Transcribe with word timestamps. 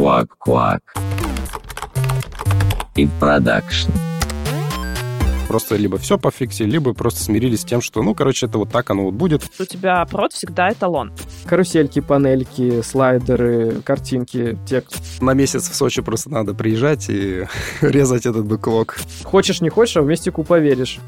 Квак-квак. 0.00 0.80
И 2.96 3.06
продакшн. 3.20 3.90
Просто 5.46 5.76
либо 5.76 5.98
все 5.98 6.16
пофиксили, 6.16 6.70
либо 6.70 6.94
просто 6.94 7.22
смирились 7.22 7.60
с 7.60 7.64
тем, 7.66 7.82
что, 7.82 8.02
ну, 8.02 8.14
короче, 8.14 8.46
это 8.46 8.56
вот 8.56 8.70
так 8.72 8.88
оно 8.88 9.04
вот 9.04 9.12
будет. 9.12 9.42
У 9.58 9.64
тебя 9.66 10.02
прод 10.06 10.32
всегда 10.32 10.72
эталон. 10.72 11.12
Карусельки, 11.44 12.00
панельки, 12.00 12.80
слайдеры, 12.80 13.82
картинки, 13.82 14.58
текст. 14.66 15.20
На 15.20 15.34
месяц 15.34 15.68
в 15.68 15.74
Сочи 15.74 16.00
просто 16.00 16.30
надо 16.30 16.54
приезжать 16.54 17.10
и 17.10 17.44
резать 17.82 18.24
этот 18.24 18.46
бэклог. 18.46 18.96
Хочешь, 19.24 19.60
не 19.60 19.68
хочешь, 19.68 19.98
а 19.98 20.00
в 20.00 20.06
мистику 20.06 20.44
поверишь. 20.44 20.98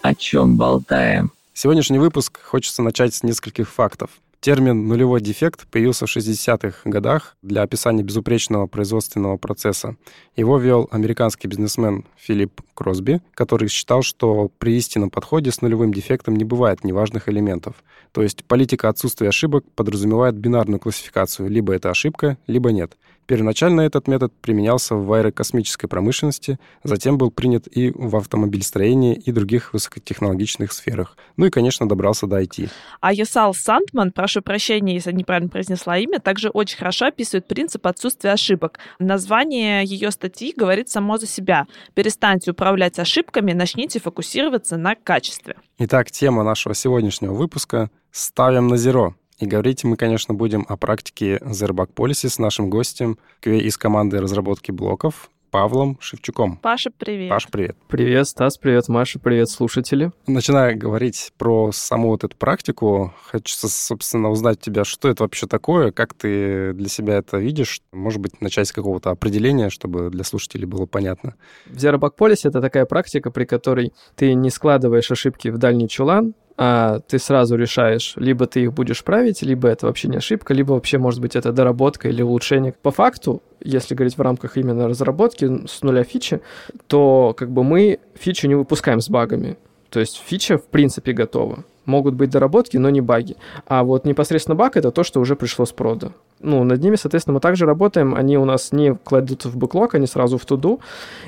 О 0.00 0.16
чем 0.16 0.56
болтаем? 0.56 1.30
Сегодняшний 1.54 2.00
выпуск 2.00 2.40
хочется 2.42 2.82
начать 2.82 3.14
с 3.14 3.22
нескольких 3.22 3.70
фактов. 3.70 4.10
Термин 4.42 4.88
«нулевой 4.88 5.20
дефект» 5.20 5.68
появился 5.68 6.06
в 6.06 6.16
60-х 6.16 6.90
годах 6.90 7.36
для 7.42 7.62
описания 7.62 8.02
безупречного 8.02 8.66
производственного 8.66 9.36
процесса. 9.36 9.94
Его 10.34 10.58
вел 10.58 10.88
американский 10.90 11.46
бизнесмен 11.46 12.06
Филипп 12.16 12.60
Кросби, 12.74 13.20
который 13.34 13.68
считал, 13.68 14.02
что 14.02 14.50
при 14.58 14.76
истинном 14.76 15.10
подходе 15.10 15.52
с 15.52 15.62
нулевым 15.62 15.94
дефектом 15.94 16.34
не 16.34 16.42
бывает 16.42 16.82
неважных 16.82 17.28
элементов. 17.28 17.76
То 18.10 18.20
есть 18.20 18.44
политика 18.44 18.88
отсутствия 18.88 19.28
ошибок 19.28 19.64
подразумевает 19.76 20.34
бинарную 20.34 20.80
классификацию. 20.80 21.48
Либо 21.48 21.72
это 21.72 21.90
ошибка, 21.90 22.36
либо 22.48 22.72
нет. 22.72 22.96
Первоначально 23.26 23.82
этот 23.82 24.08
метод 24.08 24.32
применялся 24.40 24.94
в 24.94 25.12
аэрокосмической 25.12 25.88
промышленности, 25.88 26.58
затем 26.82 27.18
был 27.18 27.30
принят 27.30 27.66
и 27.66 27.92
в 27.94 28.16
автомобильстроении 28.16 29.14
и 29.14 29.30
других 29.32 29.72
высокотехнологичных 29.72 30.72
сферах. 30.72 31.16
Ну 31.36 31.46
и, 31.46 31.50
конечно, 31.50 31.88
добрался 31.88 32.26
до 32.26 32.42
IT. 32.42 32.68
А 33.00 33.12
Ясал 33.12 33.54
Сандман, 33.54 34.12
прошу 34.12 34.42
прощения, 34.42 34.94
если 34.94 35.12
неправильно 35.12 35.48
произнесла 35.48 35.98
имя, 35.98 36.18
также 36.18 36.48
очень 36.48 36.78
хорошо 36.78 37.06
описывает 37.06 37.46
принцип 37.46 37.86
отсутствия 37.86 38.32
ошибок. 38.32 38.78
Название 38.98 39.84
ее 39.84 40.10
статьи 40.10 40.52
говорит 40.56 40.88
само 40.88 41.18
за 41.18 41.26
себя. 41.26 41.66
Перестаньте 41.94 42.50
управлять 42.50 42.98
ошибками, 42.98 43.52
начните 43.52 44.00
фокусироваться 44.00 44.76
на 44.76 44.94
качестве. 44.94 45.56
Итак, 45.78 46.10
тема 46.10 46.42
нашего 46.42 46.74
сегодняшнего 46.74 47.32
выпуска 47.32 47.90
«Ставим 48.10 48.68
на 48.68 48.76
зеро». 48.76 49.14
И 49.42 49.46
говорить 49.46 49.82
мы, 49.82 49.96
конечно, 49.96 50.34
будем 50.34 50.64
о 50.68 50.76
практике 50.76 51.38
Zerback 51.38 51.92
Policy 51.96 52.28
с 52.28 52.38
нашим 52.38 52.70
гостем 52.70 53.18
QA 53.44 53.58
из 53.58 53.76
команды 53.76 54.20
разработки 54.20 54.70
блоков 54.70 55.30
Павлом 55.50 55.98
Шевчуком. 56.00 56.58
Паша, 56.58 56.92
привет. 56.96 57.28
Паш, 57.28 57.48
привет. 57.48 57.76
Привет, 57.88 58.28
Стас, 58.28 58.56
привет, 58.56 58.86
Маша, 58.86 59.18
привет, 59.18 59.50
слушатели. 59.50 60.12
Начиная 60.28 60.76
говорить 60.76 61.32
про 61.38 61.72
саму 61.72 62.10
вот 62.10 62.22
эту 62.22 62.36
практику, 62.36 63.12
хочется, 63.32 63.68
собственно, 63.68 64.30
узнать 64.30 64.58
у 64.58 64.60
тебя, 64.60 64.84
что 64.84 65.08
это 65.08 65.24
вообще 65.24 65.48
такое, 65.48 65.90
как 65.90 66.14
ты 66.14 66.72
для 66.72 66.88
себя 66.88 67.16
это 67.16 67.38
видишь, 67.38 67.82
может 67.90 68.20
быть, 68.20 68.40
начать 68.40 68.68
с 68.68 68.72
какого-то 68.72 69.10
определения, 69.10 69.70
чтобы 69.70 70.08
для 70.10 70.22
слушателей 70.22 70.66
было 70.66 70.86
понятно. 70.86 71.34
В 71.66 71.76
Zero 71.76 71.98
Bug 71.98 72.12
Policy 72.16 72.48
это 72.48 72.60
такая 72.60 72.86
практика, 72.86 73.32
при 73.32 73.44
которой 73.44 73.92
ты 74.14 74.34
не 74.34 74.50
складываешь 74.50 75.10
ошибки 75.10 75.48
в 75.48 75.58
дальний 75.58 75.88
чулан, 75.88 76.34
а 76.56 77.00
ты 77.00 77.18
сразу 77.18 77.56
решаешь, 77.56 78.14
либо 78.16 78.46
ты 78.46 78.62
их 78.62 78.72
будешь 78.72 79.02
править, 79.04 79.42
либо 79.42 79.68
это 79.68 79.86
вообще 79.86 80.08
не 80.08 80.18
ошибка, 80.18 80.54
либо 80.54 80.72
вообще, 80.72 80.98
может 80.98 81.20
быть, 81.20 81.36
это 81.36 81.52
доработка 81.52 82.08
или 82.08 82.22
улучшение. 82.22 82.74
По 82.82 82.90
факту, 82.90 83.42
если 83.62 83.94
говорить 83.94 84.16
в 84.16 84.20
рамках 84.20 84.56
именно 84.56 84.88
разработки 84.88 85.66
с 85.66 85.82
нуля 85.82 86.04
фичи, 86.04 86.40
то 86.86 87.34
как 87.36 87.50
бы 87.50 87.64
мы 87.64 88.00
фичу 88.14 88.48
не 88.48 88.54
выпускаем 88.54 89.00
с 89.00 89.08
багами. 89.08 89.56
То 89.90 90.00
есть 90.00 90.22
фича 90.24 90.58
в 90.58 90.66
принципе 90.66 91.12
готова. 91.12 91.64
Могут 91.84 92.14
быть 92.14 92.30
доработки, 92.30 92.76
но 92.76 92.90
не 92.90 93.00
баги. 93.00 93.36
А 93.66 93.82
вот 93.82 94.04
непосредственно 94.04 94.54
баг— 94.54 94.76
это 94.78 94.90
то, 94.90 95.02
что 95.02 95.20
уже 95.20 95.36
пришло 95.36 95.66
с 95.66 95.72
прода. 95.72 96.12
Ну, 96.40 96.64
над 96.64 96.82
ними, 96.82 96.96
соответственно, 96.96 97.34
мы 97.34 97.40
также 97.40 97.66
работаем. 97.66 98.14
Они 98.14 98.36
у 98.36 98.44
нас 98.44 98.72
не 98.72 98.94
кладут 98.94 99.44
в 99.44 99.56
бэклог, 99.56 99.94
они 99.94 100.06
сразу 100.06 100.38
в 100.38 100.44
туду. 100.44 100.80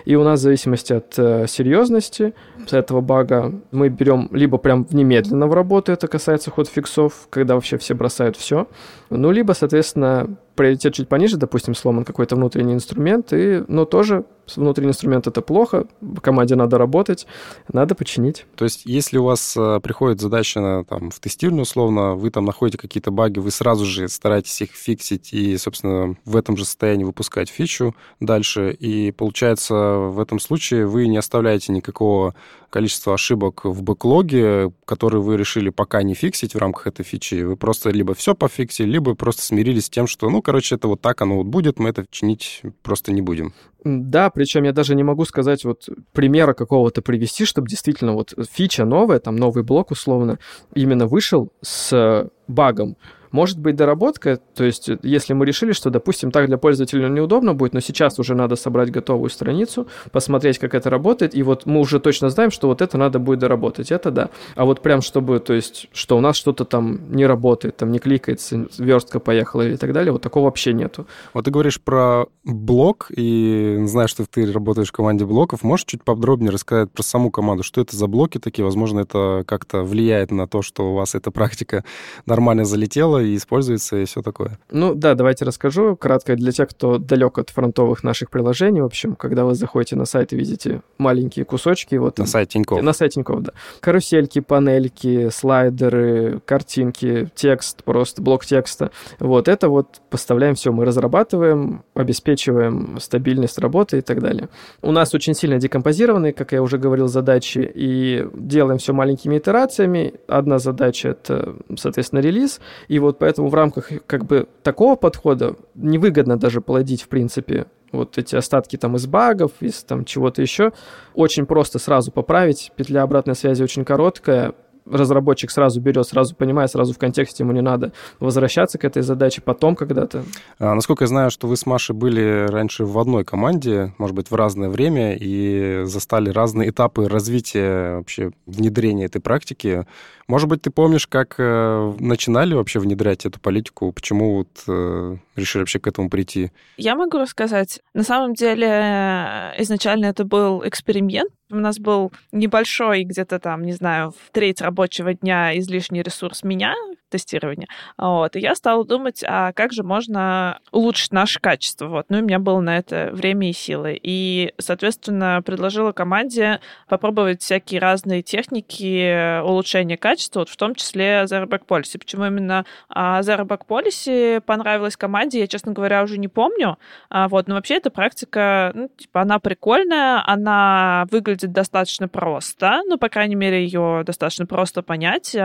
И 0.05 0.17
у 0.17 0.25
нас 0.25 0.41
в 0.41 0.43
зависимости 0.43 0.93
от 0.93 1.19
э, 1.19 1.47
серьезности 1.49 2.35
этого 2.73 3.01
бага 3.01 3.53
мы 3.71 3.89
берем 3.89 4.29
либо 4.33 4.59
прям 4.59 4.87
немедленно 4.91 5.47
в 5.47 5.55
работу, 5.55 5.93
это 5.93 6.09
касается 6.09 6.51
ход 6.51 6.69
фиксов, 6.69 7.29
когда 7.31 7.55
вообще 7.55 7.79
все 7.79 7.95
бросают 7.95 8.37
все. 8.37 8.67
Ну, 9.11 9.31
либо, 9.31 9.53
соответственно, 9.53 10.37
приоритет 10.55 10.95
чуть 10.95 11.09
пониже, 11.09 11.37
допустим, 11.37 11.75
сломан 11.75 12.05
какой-то 12.05 12.37
внутренний 12.37 12.75
инструмент, 12.75 13.33
и, 13.33 13.65
но 13.69 13.85
тоже 13.85 14.25
внутренний 14.57 14.91
инструмент 14.91 15.27
это 15.27 15.41
плохо, 15.41 15.87
в 16.01 16.21
команде 16.21 16.55
надо 16.55 16.79
работать, 16.79 17.27
надо 17.73 17.95
починить. 17.95 18.47
То 18.57 18.65
есть, 18.65 18.83
если 18.85 19.19
у 19.19 19.25
вас 19.25 19.57
э, 19.57 19.81
приходит 19.83 20.21
задача 20.21 20.61
на, 20.61 20.85
там, 20.85 21.11
в 21.11 21.19
тестирование, 21.21 21.63
условно, 21.63 22.15
вы 22.15 22.31
там 22.31 22.45
находите 22.45 22.79
какие-то 22.79 23.11
баги, 23.11 23.39
вы 23.39 23.51
сразу 23.51 23.85
же 23.85 24.09
стараетесь 24.09 24.63
их 24.63 24.73
фиксить 24.73 25.33
и, 25.33 25.57
собственно, 25.57 26.17
в 26.25 26.37
этом 26.37 26.57
же 26.57 26.65
состоянии 26.65 27.05
выпускать 27.05 27.49
фичу 27.49 27.95
дальше, 28.21 28.73
и 28.73 29.13
получается, 29.13 29.75
в 29.75 30.21
этом 30.21 30.39
случае 30.39 30.87
вы 30.87 31.07
не 31.09 31.17
оставляете 31.17 31.73
никакого 31.73 32.35
количества 32.75 33.15
ошибок 33.15 33.65
в 33.65 33.85
бэклоге, 33.85 34.73
которые 34.85 35.23
вы 35.23 35.37
решили 35.37 35.71
пока 35.71 36.03
не 36.03 36.15
фиксить 36.15 36.57
в 36.57 36.59
рамках 36.59 36.89
этой 36.89 37.05
фичи. 37.05 37.45
Вы 37.45 37.57
просто 37.57 37.91
либо 37.91 38.15
все 38.15 38.35
пофиксили, 38.35 38.91
либо 38.91 39.15
просто 39.15 39.43
смирились 39.43 39.85
с 39.85 39.91
тем, 39.91 40.09
что, 40.09 40.29
ну, 40.29 40.43
короче, 40.43 40.75
это 40.75 40.89
вот 40.89 41.01
так 41.01 41.23
оно 41.23 41.37
вот 41.37 41.47
будет, 41.47 41.79
мы 41.79 41.91
это 41.91 42.05
чинить 42.11 42.63
просто 42.83 43.13
не 43.13 43.23
будем. 43.23 43.53
Да, 43.85 44.29
причем 44.29 44.65
я 44.65 44.73
даже 44.73 44.97
не 44.97 45.05
могу 45.05 45.25
сказать 45.25 45.65
вот 45.65 45.89
примера 46.13 46.53
какого-то 46.53 47.01
привести, 47.01 47.45
чтобы 47.45 47.69
действительно 47.69 48.15
вот 48.15 48.35
фича 48.51 48.85
новая, 48.85 49.21
там 49.21 49.37
новый 49.37 49.63
блок 49.63 49.93
условно, 49.93 50.41
именно 50.75 51.07
вышел 51.07 51.53
с 51.63 52.29
багом. 52.49 52.97
Может 53.35 53.59
быть 53.59 53.75
доработка, 53.75 54.39
то 54.55 54.63
есть 54.63 54.89
если 55.03 55.33
мы 55.33 55.45
решили, 55.45 55.73
что, 55.73 55.91
допустим, 55.91 56.31
так 56.31 56.47
для 56.47 56.57
пользователя 56.57 57.09
неудобно 57.09 57.53
будет, 57.53 57.75
но 57.75 57.81
сейчас 57.81 58.21
уже 58.21 58.37
надо 58.37 58.55
собрать 58.55 58.93
готовую 58.93 59.29
страницу, 59.29 59.89
посмотреть, 60.13 60.61
как 60.61 60.73
это 60.73 60.89
работает, 60.89 61.35
и 61.35 61.43
вот 61.43 61.67
мы 61.67 61.81
уже 61.81 61.99
точно 61.99 62.31
знаем, 62.31 62.53
что 62.53 62.69
вот 62.69 62.81
это 62.81 62.97
надо 62.97 63.19
будет 63.19 63.41
доработать, 63.41 63.91
это 63.91 64.13
да. 64.13 64.31
А 64.55 64.65
вот 64.65 64.83
прям 64.83 65.03
чтобы, 65.03 65.41
то 65.41 65.53
есть, 65.53 65.89
что 65.93 66.17
у 66.17 66.21
нас 66.21 66.37
что-то 66.37 66.65
там 66.65 67.11
не 67.11 67.27
работает, 67.27 67.77
там 67.77 67.91
не 67.91 67.99
кликается, 67.99 68.69
верстка 68.79 69.19
поехала 69.19 69.63
или 69.63 69.75
так 69.75 69.93
далее, 69.93 70.13
вот 70.13 70.23
такого 70.23 70.45
вообще 70.45 70.73
нету. 70.73 71.09
Вот 71.33 71.45
ты 71.47 71.51
говоришь 71.51 71.81
про 71.81 72.27
блок, 72.45 73.11
и 73.11 73.83
знаешь, 73.87 74.11
что 74.11 74.27
ты 74.31 74.53
работаешь 74.53 74.91
в 74.91 74.93
команде 74.93 75.25
блоков, 75.25 75.65
можешь 75.65 75.87
чуть 75.87 76.05
подробнее 76.05 76.53
рассказать 76.53 76.93
про 76.93 77.03
саму 77.03 77.33
команду, 77.33 77.65
что 77.65 77.81
это 77.81 77.97
за 77.97 78.07
блоки 78.07 78.39
такие, 78.39 78.65
возможно, 78.65 79.01
это 79.01 79.43
как-то 79.45 79.83
влияет 79.83 80.31
на 80.31 80.47
то, 80.47 80.63
что 80.63 80.93
у 80.93 80.95
вас 80.95 81.17
эта 81.17 81.33
практика 81.33 81.83
нормально 82.27 82.65
залетела, 82.65 83.24
и 83.25 83.37
используется, 83.37 83.97
и 83.97 84.05
все 84.05 84.23
такое. 84.23 84.59
Ну 84.71 84.95
да, 84.95 85.15
давайте 85.15 85.45
расскажу 85.45 85.97
кратко 85.97 86.37
для 86.37 86.53
тех, 86.53 86.69
кто 86.69 86.99
далек 86.99 87.39
от 87.39 87.51
фронтовых 87.51 88.05
наших 88.05 88.31
приложений. 88.31 88.83
В 88.83 88.87
общем, 88.87 89.17
когда 89.17 89.45
вы 89.45 89.55
заходите 89.55 89.97
на 89.97 90.05
сайт 90.05 90.33
и 90.33 90.37
видите 90.37 90.83
маленькие 90.99 91.45
кусочки. 91.45 91.95
Вот, 91.97 92.19
на 92.19 92.27
сайте 92.27 92.53
Тинькофф. 92.53 92.83
На 92.83 92.93
сайте 92.93 93.15
Тинькофф, 93.15 93.41
да. 93.41 93.53
Карусельки, 93.81 94.41
панельки, 94.41 95.29
слайдеры, 95.31 96.41
картинки, 96.45 97.31
текст, 97.35 97.85
просто 97.85 98.23
блок 98.23 98.45
текста. 98.45 98.91
Вот 99.19 99.49
это 99.49 99.69
вот 99.69 100.01
поставляем 100.11 100.55
все. 100.55 100.73
Мы 100.73 100.85
разрабатываем, 100.85 101.85
обеспечиваем 101.95 102.99
стабильность 103.01 103.59
работы 103.59 103.99
и 103.99 104.01
так 104.01 104.21
далее. 104.21 104.49
У 104.83 104.93
нас 104.93 105.15
очень 105.15 105.35
сильно 105.35 105.59
декомпозированные, 105.59 106.33
как 106.33 106.53
я 106.53 106.63
уже 106.63 106.79
говорил, 106.79 107.09
задачи, 107.09 107.71
и 107.75 108.27
делаем 108.35 108.79
все 108.79 108.93
маленькими 108.93 109.39
итерациями. 109.39 110.15
Одна 110.29 110.59
задача— 110.59 111.09
это, 111.11 111.57
соответственно, 111.77 112.21
релиз, 112.21 112.61
и 112.89 112.99
вот 112.99 113.14
вот 113.15 113.19
поэтому 113.19 113.49
в 113.49 113.55
рамках 113.55 113.91
как 114.07 114.25
бы 114.25 114.49
такого 114.63 114.97
подхода 114.97 115.57
невыгодно 115.75 116.37
даже 116.37 116.61
плодить, 116.61 117.03
в 117.03 117.09
принципе, 117.09 117.67
вот 117.93 118.19
эти 118.19 118.35
остатки 118.35 118.77
там 118.77 118.97
из 118.97 119.07
багов, 119.07 119.53
из 119.61 119.85
там 119.85 120.05
чего-то 120.05 120.43
еще. 120.43 120.73
Очень 121.15 121.47
просто 121.47 121.79
сразу 121.79 122.11
поправить. 122.11 122.73
Петля 122.77 123.03
обратной 123.03 123.37
связи 123.37 123.63
очень 123.63 123.85
короткая 123.85 124.55
разработчик 124.87 125.51
сразу 125.51 125.81
берет, 125.81 126.07
сразу 126.07 126.35
понимает, 126.35 126.71
сразу 126.71 126.93
в 126.93 126.99
контексте 126.99 127.43
ему 127.43 127.53
не 127.53 127.63
надо 127.63 127.93
возвращаться 128.21 128.79
к 128.79 128.85
этой 128.85 129.03
задаче 129.03 129.41
потом 129.41 129.77
когда-то. 129.77 130.25
А, 130.59 130.75
насколько 130.75 131.05
я 131.05 131.09
знаю, 131.09 131.31
что 131.31 131.47
вы 131.47 131.57
с 131.57 131.67
Машей 131.67 131.97
были 131.97 132.47
раньше 132.49 132.85
в 132.85 132.99
одной 132.99 133.25
команде, 133.25 133.95
может 133.99 134.15
быть, 134.15 134.31
в 134.31 134.35
разное 134.35 134.69
время, 134.69 135.17
и 135.19 135.85
застали 135.85 136.31
разные 136.31 136.71
этапы 136.71 137.09
развития 137.09 137.97
вообще 137.97 138.33
внедрения 138.47 139.07
этой 139.07 139.21
практики. 139.21 139.87
Может 140.27 140.49
быть, 140.49 140.63
ты 140.63 140.71
помнишь, 140.71 141.07
как 141.07 141.35
э, 141.39 141.93
начинали 141.99 142.55
вообще 142.55 142.79
внедрять 142.79 143.27
эту 143.27 143.41
политику, 143.41 143.93
почему 143.93 144.39
вот 144.39 144.49
э, 144.67 145.17
решили 145.37 145.63
вообще 145.63 145.79
к 145.79 145.87
этому 145.87 146.09
прийти? 146.09 146.51
Я 146.77 146.97
могу 146.97 147.19
рассказать. 147.19 147.81
На 147.93 148.03
самом 148.03 148.35
деле, 148.35 149.53
изначально 149.59 150.07
это 150.07 150.25
был 150.25 150.67
эксперимент. 150.67 151.31
У 151.51 151.57
нас 151.57 151.79
был 151.79 152.13
небольшой, 152.33 153.05
где-то 153.05 153.39
там, 153.39 153.63
не 153.63 153.73
знаю, 153.73 154.13
в 154.13 154.33
треть 154.33 154.63
рабочего 154.63 155.13
дня 155.15 155.57
излишний 155.59 156.03
ресурс 156.03 156.43
меня, 156.43 156.75
тестирования. 157.11 157.69
Вот. 157.97 158.35
И 158.35 158.41
я 158.41 158.57
стала 158.57 158.85
думать, 158.85 159.23
а 159.25 159.53
как 159.53 159.73
же 159.73 159.85
можно 159.85 160.59
улучшить 160.73 161.13
наше 161.13 161.39
качество. 161.39 161.87
Вот. 161.87 162.07
Ну, 162.09 162.19
и 162.19 162.23
у 162.23 162.25
меня 162.25 162.41
было 162.41 162.61
на 162.61 162.77
это 162.77 163.11
время 163.13 163.51
и 163.51 163.53
силы. 163.53 163.99
И, 164.03 164.53
соответственно, 164.59 165.41
предложила 165.45 165.93
команде 165.93 166.61
попробовать 166.89 167.43
всякие 167.43 167.79
разные 167.81 168.23
техники 168.23 169.41
улучшения 169.43 169.97
качества, 169.97 170.14
вот 170.35 170.49
в 170.49 170.57
том 170.57 170.75
числе 170.75 171.25
Zero 171.25 171.47
Back. 171.47 171.63
Почему 171.67 172.27
именно 172.27 172.65
а, 172.89 173.21
Zero 173.21 173.45
Back 173.45 173.63
Policy 173.67 174.41
понравилась 174.41 174.97
команде, 174.97 175.41
я, 175.41 175.47
честно 175.47 175.73
говоря, 175.73 176.03
уже 176.03 176.19
не 176.19 176.29
помню. 176.29 176.79
А, 177.11 177.29
вот. 177.29 177.49
Но 177.49 177.55
вообще 177.55 177.77
эта 177.77 177.91
практика, 177.91 178.73
ну, 178.75 178.89
типа, 178.97 179.23
она 179.23 179.39
прикольная, 179.39 180.23
она 180.27 181.07
выглядит 181.11 181.53
достаточно 181.53 182.09
просто, 182.09 182.83
ну, 182.87 182.99
по 182.99 183.09
крайней 183.09 183.37
мере, 183.37 183.65
ее 183.65 184.03
достаточно 184.05 184.47
просто 184.47 184.83
понять. 184.83 185.37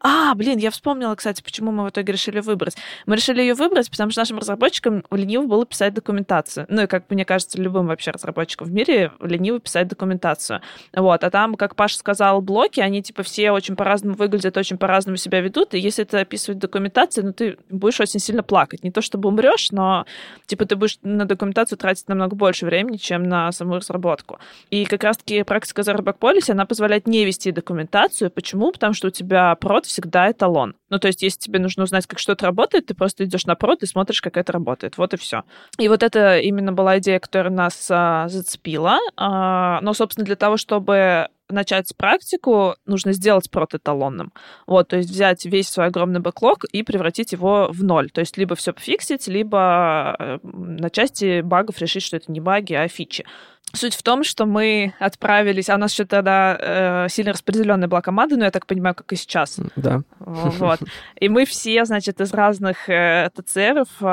А, 0.00 0.34
блин, 0.34 0.58
я 0.58 0.70
вспомнила, 0.70 1.14
кстати, 1.14 1.42
почему 1.42 1.72
мы 1.72 1.86
в 1.86 1.88
итоге 1.88 2.12
решили 2.12 2.40
выбрать. 2.40 2.76
Мы 3.06 3.16
решили 3.16 3.40
ее 3.40 3.54
выбрать, 3.54 3.90
потому 3.90 4.10
что 4.10 4.20
нашим 4.20 4.38
разработчикам 4.38 5.02
лениво 5.10 5.46
было 5.46 5.64
писать 5.64 5.94
документацию. 5.94 6.66
Ну 6.68 6.82
и, 6.82 6.86
как 6.86 7.04
мне 7.08 7.24
кажется, 7.24 7.60
любым 7.60 7.86
вообще 7.86 8.10
разработчикам 8.10 8.66
в 8.66 8.72
мире 8.72 9.12
лениво 9.20 9.58
писать 9.58 9.88
документацию. 9.88 10.60
Вот, 10.94 11.24
а 11.24 11.30
там, 11.30 11.54
как 11.54 11.74
Паша 11.76 11.96
сказал, 11.96 12.42
блоки, 12.42 12.80
они 12.80 13.02
типа 13.02 13.22
все 13.22 13.52
очень 13.52 13.74
по-разному 13.74 14.16
выглядят, 14.16 14.58
очень 14.58 14.76
по-разному 14.76 15.16
себя 15.16 15.40
ведут, 15.40 15.72
и 15.72 15.78
если 15.78 16.04
ты 16.04 16.18
описывать 16.18 16.58
документацию, 16.58 17.26
ну 17.26 17.32
ты 17.32 17.56
будешь 17.70 17.98
очень 17.98 18.20
сильно 18.20 18.42
плакать. 18.42 18.84
Не 18.84 18.90
то 18.90 19.00
чтобы 19.00 19.30
умрешь, 19.30 19.70
но 19.70 20.04
типа 20.44 20.66
ты 20.66 20.76
будешь 20.76 20.98
на 21.02 21.24
документацию 21.24 21.78
тратить 21.78 22.06
намного 22.08 22.36
больше 22.36 22.66
времени, 22.66 22.98
чем 22.98 23.22
на 23.22 23.50
саму 23.50 23.76
разработку. 23.76 24.38
И 24.70 24.84
как 24.84 25.04
раз-таки 25.04 25.42
практика 25.42 25.80
Zero 25.80 26.02
Policy, 26.02 26.52
она 26.52 26.66
позволяет 26.66 27.06
не 27.06 27.24
вести 27.24 27.50
документацию. 27.50 28.30
Почему? 28.30 28.72
Потому 28.72 28.92
что 28.92 29.08
у 29.08 29.10
тебя 29.10 29.54
прод 29.54 29.85
всегда 29.86 30.30
эталон. 30.30 30.76
Ну, 30.90 30.98
то 30.98 31.08
есть, 31.08 31.22
если 31.22 31.38
тебе 31.38 31.58
нужно 31.58 31.84
узнать, 31.84 32.06
как 32.06 32.18
что-то 32.18 32.46
работает, 32.46 32.86
ты 32.86 32.94
просто 32.94 33.24
идешь 33.24 33.46
на 33.46 33.54
прод 33.54 33.82
и 33.82 33.86
смотришь, 33.86 34.20
как 34.20 34.36
это 34.36 34.52
работает. 34.52 34.98
Вот 34.98 35.14
и 35.14 35.16
все. 35.16 35.44
И 35.78 35.88
вот 35.88 36.02
это 36.02 36.38
именно 36.38 36.72
была 36.72 36.98
идея, 36.98 37.18
которая 37.18 37.52
нас 37.52 37.88
а, 37.90 38.28
зацепила. 38.28 38.98
А, 39.16 39.80
но, 39.80 39.94
собственно, 39.94 40.24
для 40.24 40.36
того, 40.36 40.56
чтобы 40.56 41.28
начать 41.48 41.94
практику, 41.96 42.74
нужно 42.86 43.12
сделать 43.12 43.50
прот 43.50 43.74
эталонным. 43.74 44.32
Вот, 44.66 44.88
то 44.88 44.96
есть 44.96 45.10
взять 45.10 45.44
весь 45.44 45.68
свой 45.68 45.86
огромный 45.86 46.20
бэклог 46.20 46.64
и 46.64 46.82
превратить 46.82 47.32
его 47.32 47.68
в 47.70 47.84
ноль. 47.84 48.10
То 48.10 48.20
есть 48.20 48.36
либо 48.36 48.54
все 48.54 48.72
пофиксить, 48.72 49.28
либо 49.28 50.16
э, 50.18 50.38
на 50.42 50.90
части 50.90 51.40
багов 51.40 51.78
решить, 51.78 52.02
что 52.02 52.16
это 52.16 52.30
не 52.32 52.40
баги, 52.40 52.74
а 52.74 52.88
фичи. 52.88 53.24
Суть 53.72 53.94
в 53.94 54.02
том, 54.02 54.24
что 54.24 54.46
мы 54.46 54.94
отправились, 54.98 55.68
а 55.68 55.74
у 55.74 55.78
нас 55.78 55.92
еще 55.92 56.06
тогда 56.06 56.56
э, 56.58 57.08
сильно 57.10 57.32
распределенная 57.32 57.88
была 57.88 58.00
команда, 58.00 58.36
но 58.36 58.44
я 58.44 58.50
так 58.50 58.64
понимаю, 58.66 58.94
как 58.94 59.12
и 59.12 59.16
сейчас. 59.16 59.58
Да. 59.74 60.02
Вот. 60.18 60.80
И 61.20 61.28
мы 61.28 61.44
все, 61.44 61.84
значит, 61.84 62.20
из 62.20 62.32
разных 62.32 62.88
э, 62.88 63.28
ТЦРов, 63.34 63.88
э, 64.00 64.04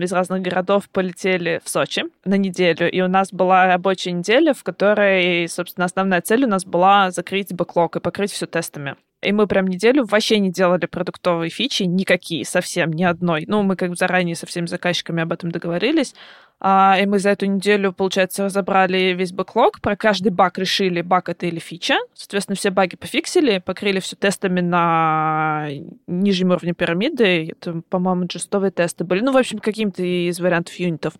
из 0.00 0.12
разных 0.12 0.42
городов 0.42 0.88
полетели 0.90 1.60
в 1.64 1.68
Сочи 1.68 2.04
на 2.24 2.36
неделю. 2.36 2.90
И 2.90 3.00
у 3.00 3.08
нас 3.08 3.32
была 3.32 3.66
рабочая 3.66 4.12
неделя, 4.12 4.54
в 4.54 4.62
которой, 4.62 5.48
собственно, 5.48 5.86
основная 5.86 6.20
цель 6.20 6.44
у 6.44 6.48
нас 6.48 6.64
была 6.70 7.10
закрыть 7.10 7.52
бэклог 7.52 7.96
и 7.96 8.00
покрыть 8.00 8.32
все 8.32 8.46
тестами. 8.46 8.96
И 9.22 9.32
мы 9.32 9.46
прям 9.46 9.66
неделю 9.66 10.06
вообще 10.06 10.38
не 10.38 10.50
делали 10.50 10.86
продуктовые 10.86 11.50
фичи, 11.50 11.82
никакие, 11.82 12.46
совсем, 12.46 12.90
ни 12.92 13.04
одной. 13.04 13.44
Ну, 13.46 13.62
мы 13.62 13.76
как 13.76 13.90
бы 13.90 13.96
заранее 13.96 14.34
со 14.34 14.46
всеми 14.46 14.64
заказчиками 14.64 15.22
об 15.22 15.32
этом 15.32 15.50
договорились. 15.50 16.14
А, 16.58 16.96
и 17.00 17.04
мы 17.06 17.18
за 17.18 17.30
эту 17.30 17.46
неделю, 17.46 17.92
получается, 17.92 18.44
разобрали 18.44 19.14
весь 19.14 19.32
бэклог, 19.32 19.80
про 19.80 19.96
каждый 19.96 20.30
баг 20.30 20.58
решили, 20.58 21.02
баг 21.02 21.28
это 21.28 21.46
или 21.46 21.58
фича. 21.58 21.98
Соответственно, 22.14 22.56
все 22.56 22.70
баги 22.70 22.96
пофиксили, 22.96 23.58
покрыли 23.58 24.00
все 24.00 24.16
тестами 24.16 24.60
на 24.60 25.68
нижнем 26.06 26.50
уровне 26.50 26.72
пирамиды. 26.72 27.50
Это, 27.50 27.82
по-моему, 27.90 28.26
джестовые 28.26 28.70
тесты 28.70 29.04
были. 29.04 29.20
Ну, 29.20 29.32
в 29.32 29.36
общем, 29.36 29.58
каким-то 29.58 30.02
из 30.02 30.40
вариантов 30.40 30.74
юнитов. 30.76 31.14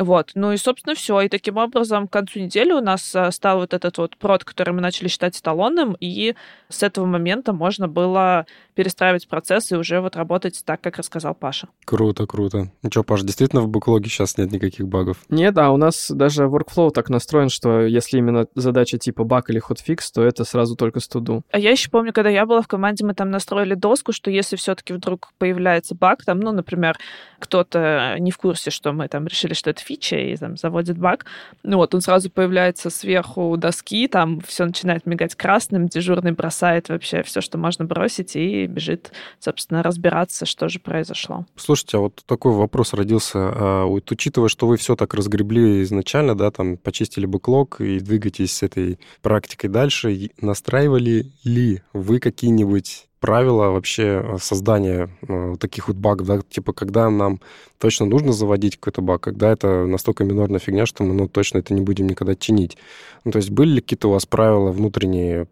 Вот. 0.00 0.30
Ну 0.34 0.50
и, 0.52 0.56
собственно, 0.56 0.94
все. 0.94 1.20
И 1.20 1.28
таким 1.28 1.58
образом, 1.58 2.08
к 2.08 2.12
концу 2.12 2.40
недели 2.40 2.72
у 2.72 2.80
нас 2.80 3.14
э, 3.14 3.30
стал 3.32 3.58
вот 3.58 3.74
этот 3.74 3.98
вот 3.98 4.16
прод, 4.16 4.44
который 4.44 4.72
мы 4.72 4.80
начали 4.80 5.08
считать 5.08 5.38
эталонным, 5.38 5.94
и 6.00 6.34
с 6.70 6.82
этого 6.82 7.04
момента 7.04 7.52
можно 7.52 7.86
было 7.86 8.46
перестраивать 8.74 9.28
процессы 9.28 9.74
и 9.74 9.78
уже 9.78 10.00
вот 10.00 10.16
работать 10.16 10.62
так, 10.64 10.80
как 10.80 10.96
рассказал 10.96 11.34
Паша. 11.34 11.68
Круто, 11.84 12.26
круто. 12.26 12.70
Ну 12.82 12.90
что, 12.90 13.02
Паша, 13.02 13.24
действительно 13.24 13.62
в 13.62 13.68
бэклоге 13.68 14.08
сейчас 14.08 14.38
нет 14.38 14.52
никаких 14.52 14.88
багов? 14.88 15.18
Нет, 15.28 15.56
а 15.58 15.70
у 15.70 15.76
нас 15.76 16.10
даже 16.10 16.44
workflow 16.44 16.90
так 16.90 17.10
настроен, 17.10 17.48
что 17.48 17.80
если 17.80 18.18
именно 18.18 18.46
задача 18.54 18.98
типа 18.98 19.24
баг 19.24 19.50
или 19.50 19.58
хотфикс, 19.58 20.10
то 20.12 20.22
это 20.22 20.44
сразу 20.44 20.76
только 20.76 21.00
студу. 21.00 21.42
А 21.50 21.58
я 21.58 21.70
еще 21.70 21.90
помню, 21.90 22.12
когда 22.12 22.30
я 22.30 22.46
была 22.46 22.62
в 22.62 22.68
команде, 22.68 23.04
мы 23.04 23.14
там 23.14 23.30
настроили 23.30 23.74
доску, 23.74 24.12
что 24.12 24.30
если 24.30 24.56
все-таки 24.56 24.92
вдруг 24.92 25.32
появляется 25.38 25.94
баг, 25.94 26.24
там, 26.24 26.40
ну, 26.40 26.52
например, 26.52 26.96
кто-то 27.38 28.16
не 28.18 28.30
в 28.30 28.36
курсе, 28.36 28.70
что 28.70 28.92
мы 28.92 29.08
там 29.08 29.26
решили, 29.26 29.54
что 29.54 29.70
это 29.70 29.80
фича, 29.82 30.16
и 30.16 30.36
там 30.36 30.56
заводит 30.56 30.98
баг, 30.98 31.26
ну 31.62 31.76
вот, 31.78 31.94
он 31.94 32.00
сразу 32.00 32.30
появляется 32.30 32.90
сверху 32.90 33.56
доски, 33.56 34.08
там 34.08 34.40
все 34.40 34.64
начинает 34.64 35.06
мигать 35.06 35.34
красным, 35.34 35.88
дежурный 35.88 36.32
бросает 36.32 36.88
вообще 36.88 37.22
все, 37.22 37.40
что 37.40 37.58
можно 37.58 37.84
бросить, 37.84 38.36
и 38.36 38.66
бежит, 38.70 39.12
собственно, 39.38 39.82
разбираться, 39.82 40.46
что 40.46 40.68
же 40.68 40.78
произошло. 40.78 41.46
Слушайте, 41.56 41.98
а 41.98 42.00
вот 42.00 42.22
такой 42.26 42.52
вопрос 42.52 42.94
родился. 42.94 43.38
А, 43.38 43.84
вот, 43.84 44.10
учитывая, 44.10 44.48
что 44.48 44.66
вы 44.66 44.76
все 44.76 44.96
так 44.96 45.12
разгребли 45.14 45.82
изначально, 45.82 46.34
да, 46.34 46.50
там 46.50 46.76
почистили 46.76 47.26
бэклог 47.26 47.80
и 47.80 48.00
двигаетесь 48.00 48.52
с 48.52 48.62
этой 48.62 48.98
практикой 49.22 49.68
дальше, 49.68 50.30
настраивали 50.40 51.32
ли 51.44 51.82
вы 51.92 52.20
какие-нибудь 52.20 53.06
правила 53.20 53.70
вообще 53.70 54.36
создания 54.40 55.10
э, 55.28 55.54
таких 55.60 55.88
вот 55.88 55.96
багов, 55.98 56.26
да, 56.26 56.40
типа, 56.40 56.72
когда 56.72 57.08
нам 57.10 57.40
точно 57.78 58.06
нужно 58.06 58.32
заводить 58.32 58.76
какой-то 58.76 59.02
баг, 59.02 59.20
когда 59.20 59.52
это 59.52 59.86
настолько 59.86 60.24
минорная 60.24 60.58
фигня, 60.58 60.86
что 60.86 61.04
мы, 61.04 61.12
ну, 61.14 61.28
точно 61.28 61.58
это 61.58 61.74
не 61.74 61.82
будем 61.82 62.08
никогда 62.08 62.34
чинить. 62.34 62.78
Ну, 63.24 63.32
то 63.32 63.36
есть 63.36 63.50
были 63.50 63.74
ли 63.74 63.80
какие-то 63.82 64.08
у 64.08 64.12
вас 64.12 64.24
правила 64.24 64.72
внутренние, 64.72 65.46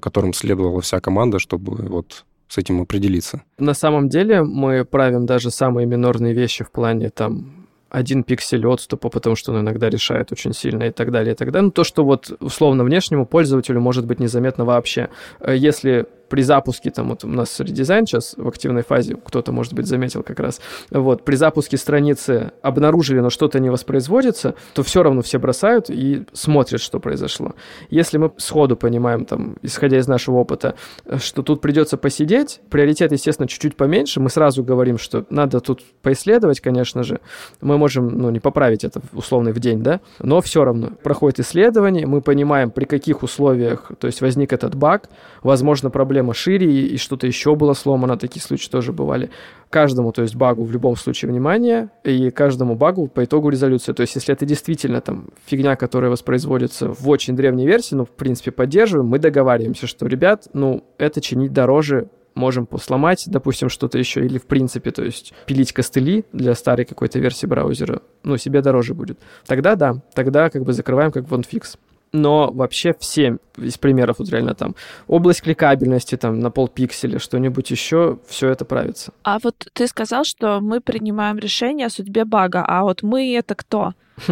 которым 0.00 0.34
следовала 0.34 0.80
вся 0.80 1.00
команда, 1.00 1.38
чтобы 1.38 1.76
вот 1.86 2.24
с 2.52 2.58
этим 2.58 2.82
определиться? 2.82 3.40
На 3.58 3.74
самом 3.74 4.08
деле 4.08 4.42
мы 4.42 4.84
правим 4.84 5.24
даже 5.24 5.50
самые 5.50 5.86
минорные 5.86 6.34
вещи 6.34 6.64
в 6.64 6.70
плане 6.70 7.08
там 7.08 7.62
один 7.88 8.24
пиксель 8.24 8.66
отступа, 8.66 9.10
потому 9.10 9.36
что 9.36 9.52
он 9.52 9.60
иногда 9.60 9.90
решает 9.90 10.32
очень 10.32 10.52
сильно 10.54 10.84
и 10.84 10.90
так 10.90 11.10
далее, 11.10 11.32
и 11.32 11.36
так 11.36 11.50
далее. 11.50 11.66
Ну, 11.66 11.70
то, 11.70 11.84
что 11.84 12.04
вот 12.04 12.32
условно 12.40 12.84
внешнему 12.84 13.26
пользователю 13.26 13.80
может 13.80 14.06
быть 14.06 14.20
незаметно 14.20 14.64
вообще. 14.64 15.08
Э, 15.40 15.54
если 15.56 16.06
при 16.32 16.40
запуске, 16.40 16.90
там 16.90 17.10
вот 17.10 17.24
у 17.24 17.28
нас 17.28 17.60
редизайн 17.60 18.06
сейчас 18.06 18.32
в 18.38 18.48
активной 18.48 18.82
фазе, 18.82 19.16
кто-то, 19.22 19.52
может 19.52 19.74
быть, 19.74 19.84
заметил 19.84 20.22
как 20.22 20.40
раз, 20.40 20.62
вот, 20.90 21.26
при 21.26 21.36
запуске 21.36 21.76
страницы 21.76 22.52
обнаружили, 22.62 23.20
но 23.20 23.28
что-то 23.28 23.60
не 23.60 23.68
воспроизводится, 23.68 24.54
то 24.72 24.82
все 24.82 25.02
равно 25.02 25.20
все 25.20 25.38
бросают 25.38 25.90
и 25.90 26.24
смотрят, 26.32 26.80
что 26.80 27.00
произошло. 27.00 27.52
Если 27.90 28.16
мы 28.16 28.32
сходу 28.38 28.78
понимаем, 28.78 29.26
там, 29.26 29.56
исходя 29.60 29.98
из 29.98 30.08
нашего 30.08 30.36
опыта, 30.36 30.74
что 31.18 31.42
тут 31.42 31.60
придется 31.60 31.98
посидеть, 31.98 32.62
приоритет, 32.70 33.12
естественно, 33.12 33.46
чуть-чуть 33.46 33.76
поменьше, 33.76 34.18
мы 34.18 34.30
сразу 34.30 34.64
говорим, 34.64 34.96
что 34.96 35.26
надо 35.28 35.60
тут 35.60 35.82
поисследовать, 36.00 36.60
конечно 36.60 37.02
же, 37.02 37.20
мы 37.60 37.76
можем, 37.76 38.08
ну, 38.08 38.30
не 38.30 38.40
поправить 38.40 38.84
это 38.84 39.02
условно 39.12 39.50
в 39.50 39.60
день, 39.60 39.82
да, 39.82 40.00
но 40.18 40.40
все 40.40 40.64
равно 40.64 40.92
проходит 41.02 41.40
исследование, 41.40 42.06
мы 42.06 42.22
понимаем, 42.22 42.70
при 42.70 42.86
каких 42.86 43.22
условиях, 43.22 43.92
то 43.98 44.06
есть 44.06 44.22
возник 44.22 44.54
этот 44.54 44.74
баг, 44.74 45.10
возможно, 45.42 45.90
проблема 45.90 46.21
проблема 46.22 46.34
шире, 46.34 46.86
и 46.86 46.96
что-то 46.96 47.26
еще 47.26 47.54
было 47.54 47.74
сломано, 47.74 48.16
такие 48.16 48.40
случаи 48.40 48.70
тоже 48.70 48.92
бывали. 48.92 49.30
Каждому, 49.70 50.12
то 50.12 50.22
есть 50.22 50.36
багу 50.36 50.64
в 50.64 50.70
любом 50.70 50.96
случае 50.96 51.30
внимание, 51.30 51.88
и 52.04 52.30
каждому 52.30 52.74
багу 52.76 53.08
по 53.08 53.24
итогу 53.24 53.50
резолюция. 53.50 53.94
То 53.94 54.02
есть 54.02 54.14
если 54.14 54.34
это 54.34 54.46
действительно 54.46 55.00
там 55.00 55.30
фигня, 55.46 55.76
которая 55.76 56.10
воспроизводится 56.10 56.88
в 56.88 57.08
очень 57.08 57.36
древней 57.36 57.66
версии, 57.66 57.96
ну, 57.96 58.04
в 58.04 58.10
принципе, 58.10 58.50
поддерживаем, 58.50 59.08
мы 59.08 59.18
договариваемся, 59.18 59.86
что, 59.86 60.06
ребят, 60.06 60.48
ну, 60.52 60.84
это 60.98 61.20
чинить 61.20 61.52
дороже, 61.52 62.08
можем 62.34 62.68
сломать, 62.80 63.24
допустим, 63.26 63.68
что-то 63.68 63.98
еще, 63.98 64.24
или 64.24 64.38
в 64.38 64.46
принципе, 64.46 64.90
то 64.90 65.04
есть 65.04 65.34
пилить 65.46 65.72
костыли 65.72 66.24
для 66.32 66.54
старой 66.54 66.84
какой-то 66.84 67.18
версии 67.18 67.46
браузера, 67.46 68.00
ну, 68.22 68.36
себе 68.36 68.62
дороже 68.62 68.94
будет. 68.94 69.18
Тогда 69.46 69.74
да, 69.74 70.02
тогда 70.14 70.50
как 70.50 70.62
бы 70.62 70.72
закрываем 70.72 71.12
как 71.12 71.26
фикс 71.46 71.76
но 72.12 72.50
вообще 72.52 72.94
все 72.98 73.38
из 73.56 73.78
примеров 73.78 74.18
вот 74.18 74.28
реально 74.30 74.54
там 74.54 74.74
область 75.06 75.42
кликабельности 75.42 76.16
там 76.16 76.40
на 76.40 76.50
полпикселя, 76.50 77.18
что-нибудь 77.18 77.70
еще, 77.70 78.18
все 78.26 78.48
это 78.48 78.64
правится. 78.64 79.12
А 79.24 79.38
вот 79.42 79.68
ты 79.72 79.86
сказал, 79.86 80.24
что 80.24 80.60
мы 80.60 80.80
принимаем 80.80 81.38
решение 81.38 81.86
о 81.86 81.90
судьбе 81.90 82.24
бага, 82.24 82.64
а 82.66 82.82
вот 82.82 83.02
мы 83.02 83.34
это 83.34 83.54
кто? 83.54 83.94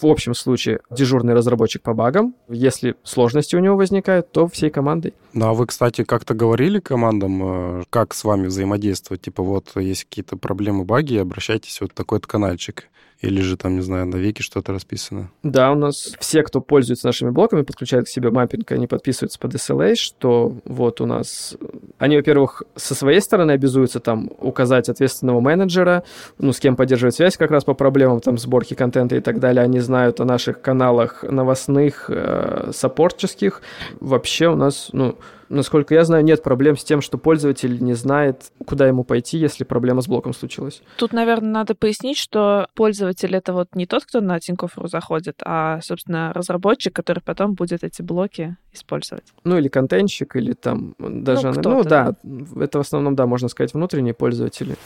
В 0.00 0.06
общем 0.06 0.34
случае 0.34 0.80
дежурный 0.90 1.34
разработчик 1.34 1.82
по 1.82 1.94
багам. 1.94 2.34
Если 2.48 2.96
сложности 3.02 3.56
у 3.56 3.60
него 3.60 3.76
возникают, 3.76 4.30
то 4.30 4.46
всей 4.46 4.70
командой. 4.70 5.14
Ну, 5.32 5.46
а 5.46 5.54
вы, 5.54 5.66
кстати, 5.66 6.04
как-то 6.04 6.34
говорили 6.34 6.80
командам, 6.80 7.80
э, 7.80 7.84
как 7.90 8.14
с 8.14 8.24
вами 8.24 8.46
взаимодействовать? 8.46 9.22
Типа, 9.22 9.42
вот, 9.42 9.72
есть 9.76 10.04
какие-то 10.04 10.36
проблемы, 10.36 10.84
баги, 10.84 11.16
обращайтесь 11.16 11.80
вот 11.80 11.94
такой-то 11.94 12.28
каналчик. 12.28 12.88
Или 13.20 13.40
же 13.40 13.56
там, 13.56 13.76
не 13.76 13.80
знаю, 13.80 14.06
на 14.06 14.16
веке 14.16 14.42
что-то 14.42 14.72
расписано? 14.72 15.30
Да, 15.42 15.72
у 15.72 15.74
нас 15.74 16.14
все, 16.20 16.42
кто 16.42 16.60
пользуется 16.60 17.06
нашими 17.06 17.30
блоками, 17.30 17.62
подключают 17.62 18.06
к 18.06 18.10
себе 18.10 18.30
маппинг, 18.30 18.70
они 18.72 18.86
подписываются 18.86 19.38
под 19.38 19.54
SLA, 19.54 19.94
что 19.94 20.54
вот 20.64 21.00
у 21.00 21.06
нас... 21.06 21.56
Они, 21.98 22.16
во-первых, 22.16 22.62
со 22.74 22.94
своей 22.94 23.20
стороны 23.20 23.52
обязуются 23.52 24.00
там 24.00 24.30
указать 24.38 24.90
ответственного 24.90 25.40
менеджера, 25.40 26.04
ну, 26.38 26.52
с 26.52 26.60
кем 26.60 26.76
поддерживать 26.76 27.14
связь 27.14 27.38
как 27.38 27.50
раз 27.50 27.64
по 27.64 27.72
проблемам 27.72 28.20
там 28.20 28.36
сборки 28.36 28.74
контента 28.74 29.16
и 29.16 29.20
так 29.20 29.40
далее. 29.40 29.62
Они 29.62 29.80
знают 29.80 30.20
о 30.20 30.26
наших 30.26 30.60
каналах 30.60 31.22
новостных, 31.22 32.10
э, 32.10 32.70
саппортческих. 32.74 33.62
Вообще 33.98 34.48
у 34.48 34.56
нас, 34.56 34.90
ну, 34.92 35.16
Насколько 35.48 35.94
я 35.94 36.04
знаю, 36.04 36.24
нет 36.24 36.42
проблем 36.42 36.76
с 36.76 36.84
тем, 36.84 37.00
что 37.00 37.18
пользователь 37.18 37.82
не 37.82 37.94
знает, 37.94 38.52
куда 38.66 38.86
ему 38.86 39.04
пойти, 39.04 39.38
если 39.38 39.64
проблема 39.64 40.00
с 40.00 40.08
блоком 40.08 40.34
случилась. 40.34 40.82
Тут, 40.96 41.12
наверное, 41.12 41.50
надо 41.50 41.74
пояснить, 41.74 42.18
что 42.18 42.68
пользователь— 42.74 43.34
это 43.36 43.52
вот 43.52 43.74
не 43.74 43.86
тот, 43.86 44.04
кто 44.04 44.20
на 44.20 44.40
Тинькофф.ру 44.40 44.88
заходит, 44.88 45.40
а, 45.44 45.80
собственно, 45.82 46.32
разработчик, 46.32 46.94
который 46.94 47.20
потом 47.20 47.54
будет 47.54 47.84
эти 47.84 48.02
блоки 48.02 48.56
использовать. 48.72 49.24
Ну, 49.44 49.58
или 49.58 49.68
контентщик, 49.68 50.36
или 50.36 50.52
там 50.52 50.94
даже... 50.98 51.52
Ну, 51.52 51.62
ну 51.62 51.84
да, 51.84 52.14
да, 52.22 52.62
это 52.64 52.78
в 52.78 52.82
основном, 52.82 53.14
да, 53.14 53.26
можно 53.26 53.48
сказать, 53.48 53.74
внутренние 53.74 54.14
пользователи. 54.14 54.76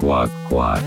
Квак-квак. 0.00 0.80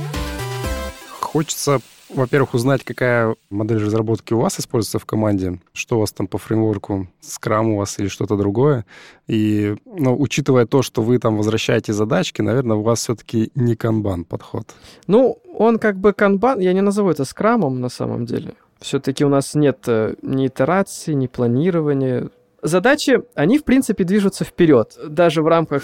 Хочется 1.19 1.79
во-первых, 2.13 2.53
узнать, 2.53 2.83
какая 2.83 3.35
модель 3.49 3.83
разработки 3.83 4.33
у 4.33 4.39
вас 4.39 4.59
используется 4.59 4.99
в 4.99 5.05
команде, 5.05 5.59
что 5.73 5.97
у 5.97 5.99
вас 5.99 6.11
там 6.11 6.27
по 6.27 6.37
фреймворку, 6.37 7.07
скрам 7.19 7.69
у 7.69 7.77
вас 7.77 7.99
или 7.99 8.07
что-то 8.07 8.37
другое. 8.37 8.85
И, 9.27 9.75
ну, 9.85 10.19
учитывая 10.19 10.65
то, 10.65 10.81
что 10.81 11.01
вы 11.01 11.19
там 11.19 11.37
возвращаете 11.37 11.93
задачки, 11.93 12.41
наверное, 12.41 12.77
у 12.77 12.81
вас 12.81 12.99
все-таки 12.99 13.51
не 13.55 13.75
канбан 13.75 14.25
подход. 14.25 14.75
Ну, 15.07 15.39
он 15.57 15.79
как 15.79 15.97
бы 15.97 16.13
канбан, 16.13 16.59
я 16.59 16.73
не 16.73 16.81
назову 16.81 17.09
это 17.09 17.25
скрамом 17.25 17.81
на 17.81 17.89
самом 17.89 18.25
деле. 18.25 18.53
Все-таки 18.79 19.23
у 19.23 19.29
нас 19.29 19.53
нет 19.53 19.83
э, 19.87 20.15
ни 20.23 20.47
итерации, 20.47 21.13
ни 21.13 21.27
планирования 21.27 22.29
задачи, 22.61 23.21
они, 23.35 23.57
в 23.57 23.63
принципе, 23.63 24.03
движутся 24.03 24.43
вперед. 24.43 24.97
Даже 25.07 25.41
в 25.41 25.47
рамках... 25.47 25.83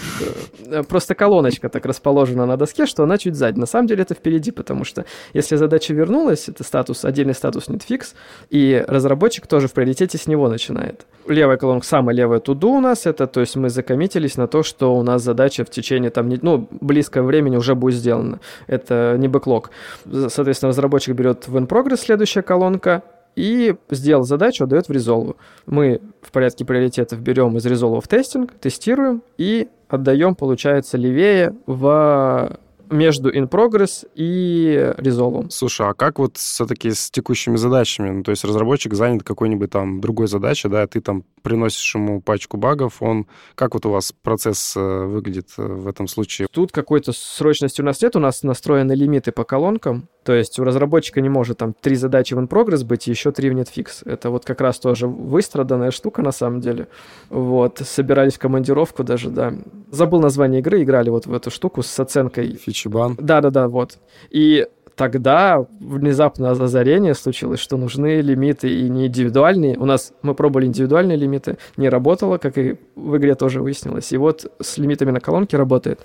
Э, 0.66 0.82
просто 0.82 1.14
колоночка 1.14 1.68
так 1.68 1.84
расположена 1.86 2.46
на 2.46 2.56
доске, 2.56 2.86
что 2.86 3.02
она 3.02 3.18
чуть 3.18 3.34
сзади. 3.34 3.58
На 3.58 3.66
самом 3.66 3.86
деле 3.86 4.02
это 4.02 4.14
впереди, 4.14 4.50
потому 4.50 4.84
что 4.84 5.04
если 5.32 5.56
задача 5.56 5.94
вернулась, 5.94 6.48
это 6.48 6.64
статус, 6.64 7.04
отдельный 7.04 7.34
статус 7.34 7.68
netfix, 7.68 8.14
и 8.50 8.84
разработчик 8.86 9.46
тоже 9.46 9.68
в 9.68 9.72
приоритете 9.72 10.18
с 10.18 10.26
него 10.26 10.48
начинает. 10.48 11.06
Левая 11.26 11.56
колонка, 11.56 11.86
самая 11.86 12.14
левая 12.14 12.40
туду 12.40 12.70
у 12.70 12.80
нас, 12.80 13.06
это, 13.06 13.26
то 13.26 13.40
есть 13.40 13.56
мы 13.56 13.68
закоммитились 13.68 14.36
на 14.36 14.46
то, 14.46 14.62
что 14.62 14.94
у 14.96 15.02
нас 15.02 15.22
задача 15.22 15.64
в 15.64 15.70
течение 15.70 16.10
там, 16.10 16.28
ну, 16.42 16.68
близкого 16.70 17.26
времени 17.26 17.56
уже 17.56 17.74
будет 17.74 17.96
сделана. 17.96 18.40
Это 18.66 19.16
не 19.18 19.28
бэклог. 19.28 19.70
Соответственно, 20.04 20.70
разработчик 20.70 21.14
берет 21.14 21.48
в 21.48 21.56
in 21.56 21.66
progress 21.66 21.98
следующая 21.98 22.42
колонка, 22.42 23.02
и 23.36 23.76
сделал 23.90 24.24
задачу, 24.24 24.64
отдает 24.64 24.88
в 24.88 24.92
резолву. 24.92 25.36
Мы 25.66 26.00
в 26.22 26.32
порядке 26.32 26.64
приоритетов 26.64 27.20
берем 27.20 27.56
из 27.56 27.66
резолва 27.66 28.00
в 28.00 28.08
тестинг, 28.08 28.52
тестируем 28.54 29.22
и 29.36 29.68
отдаем, 29.88 30.34
получается, 30.34 30.96
левее 30.96 31.54
в 31.66 32.58
между 32.90 33.30
in 33.30 33.48
progress 33.48 34.08
и 34.14 34.94
resolve. 34.98 35.50
Слушай, 35.50 35.88
а 35.88 35.94
как 35.94 36.18
вот 36.18 36.36
все-таки 36.36 36.90
с 36.90 37.10
текущими 37.10 37.56
задачами? 37.56 38.10
Ну, 38.10 38.22
то 38.22 38.30
есть 38.30 38.44
разработчик 38.44 38.94
занят 38.94 39.22
какой-нибудь 39.22 39.70
там 39.70 40.00
другой 40.00 40.28
задачей, 40.28 40.68
да, 40.68 40.86
ты 40.86 41.00
там 41.00 41.24
приносишь 41.42 41.94
ему 41.94 42.20
пачку 42.20 42.56
багов, 42.56 43.02
он... 43.02 43.26
Как 43.54 43.74
вот 43.74 43.86
у 43.86 43.90
вас 43.90 44.12
процесс 44.22 44.74
э, 44.76 44.80
выглядит 44.80 45.48
э, 45.58 45.62
в 45.62 45.86
этом 45.86 46.08
случае? 46.08 46.48
Тут 46.50 46.72
какой-то 46.72 47.12
срочности 47.12 47.80
у 47.80 47.84
нас 47.84 48.00
нет, 48.02 48.16
у 48.16 48.20
нас 48.20 48.42
настроены 48.42 48.92
лимиты 48.92 49.32
по 49.32 49.44
колонкам, 49.44 50.08
то 50.28 50.34
есть 50.34 50.58
у 50.58 50.64
разработчика 50.64 51.22
не 51.22 51.30
может 51.30 51.56
там 51.56 51.72
три 51.72 51.96
задачи 51.96 52.34
в 52.34 52.38
in-progress 52.38 52.84
быть 52.84 53.08
и 53.08 53.10
еще 53.10 53.32
три 53.32 53.48
в 53.48 53.54
netfix. 53.54 54.02
Это 54.04 54.28
вот 54.28 54.44
как 54.44 54.60
раз 54.60 54.78
тоже 54.78 55.06
выстраданная 55.06 55.90
штука 55.90 56.20
на 56.20 56.32
самом 56.32 56.60
деле. 56.60 56.88
Вот, 57.30 57.80
собирались 57.82 58.34
в 58.34 58.38
командировку 58.38 59.04
даже, 59.04 59.30
да. 59.30 59.54
Забыл 59.90 60.20
название 60.20 60.60
игры, 60.60 60.82
играли 60.82 61.08
вот 61.08 61.24
в 61.24 61.32
эту 61.32 61.50
штуку 61.50 61.82
с 61.82 61.98
оценкой. 61.98 62.56
Фичибан. 62.62 63.16
Да-да-да, 63.18 63.68
вот. 63.68 63.96
И 64.28 64.66
тогда 64.96 65.64
внезапно 65.80 66.50
озарение 66.50 67.14
случилось, 67.14 67.60
что 67.60 67.78
нужны 67.78 68.20
лимиты 68.20 68.68
и 68.68 68.90
не 68.90 69.06
индивидуальные. 69.06 69.78
У 69.78 69.86
нас 69.86 70.12
мы 70.20 70.34
пробовали 70.34 70.66
индивидуальные 70.66 71.16
лимиты, 71.16 71.56
не 71.78 71.88
работало, 71.88 72.36
как 72.36 72.58
и 72.58 72.76
в 72.96 73.16
игре 73.16 73.34
тоже 73.34 73.62
выяснилось. 73.62 74.12
И 74.12 74.18
вот 74.18 74.52
с 74.60 74.76
лимитами 74.76 75.10
на 75.10 75.20
колонке 75.20 75.56
работает. 75.56 76.00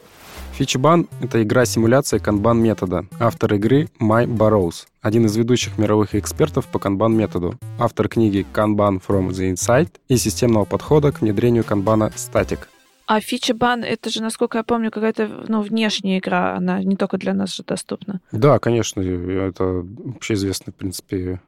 Фичбан— 0.53 1.07
это 1.22 1.41
игра-симуляция 1.41 2.19
канбан-метода. 2.19 3.07
Автор 3.19 3.55
игры 3.55 3.89
Май 3.98 4.27
Барроуз, 4.27 4.86
один 5.01 5.25
из 5.25 5.36
ведущих 5.36 5.79
мировых 5.79 6.13
экспертов 6.13 6.67
по 6.67 6.77
канбан-методу, 6.77 7.55
автор 7.79 8.07
книги 8.07 8.45
Kanban 8.53 9.01
from 9.05 9.29
the 9.29 9.51
Inside 9.51 9.89
и 10.10 10.15
системного 10.15 10.65
подхода 10.65 11.12
к 11.12 11.22
внедрению 11.22 11.63
канбана 11.63 12.12
Static. 12.15 12.60
А 13.07 13.19
фичебан, 13.19 13.83
это 13.83 14.12
же, 14.12 14.22
насколько 14.22 14.60
я 14.60 14.63
помню, 14.63 14.91
какая-то 14.91 15.45
ну, 15.48 15.62
внешняя 15.62 16.19
игра, 16.19 16.55
она 16.55 16.83
не 16.83 16.95
только 16.98 17.17
для 17.17 17.33
нас 17.33 17.55
же 17.55 17.63
доступна. 17.63 18.22
Да, 18.31 18.60
конечно, 18.60 19.01
это 19.01 19.83
общеизвестный, 20.15 20.72
в 20.72 20.75
принципе, 20.75 21.41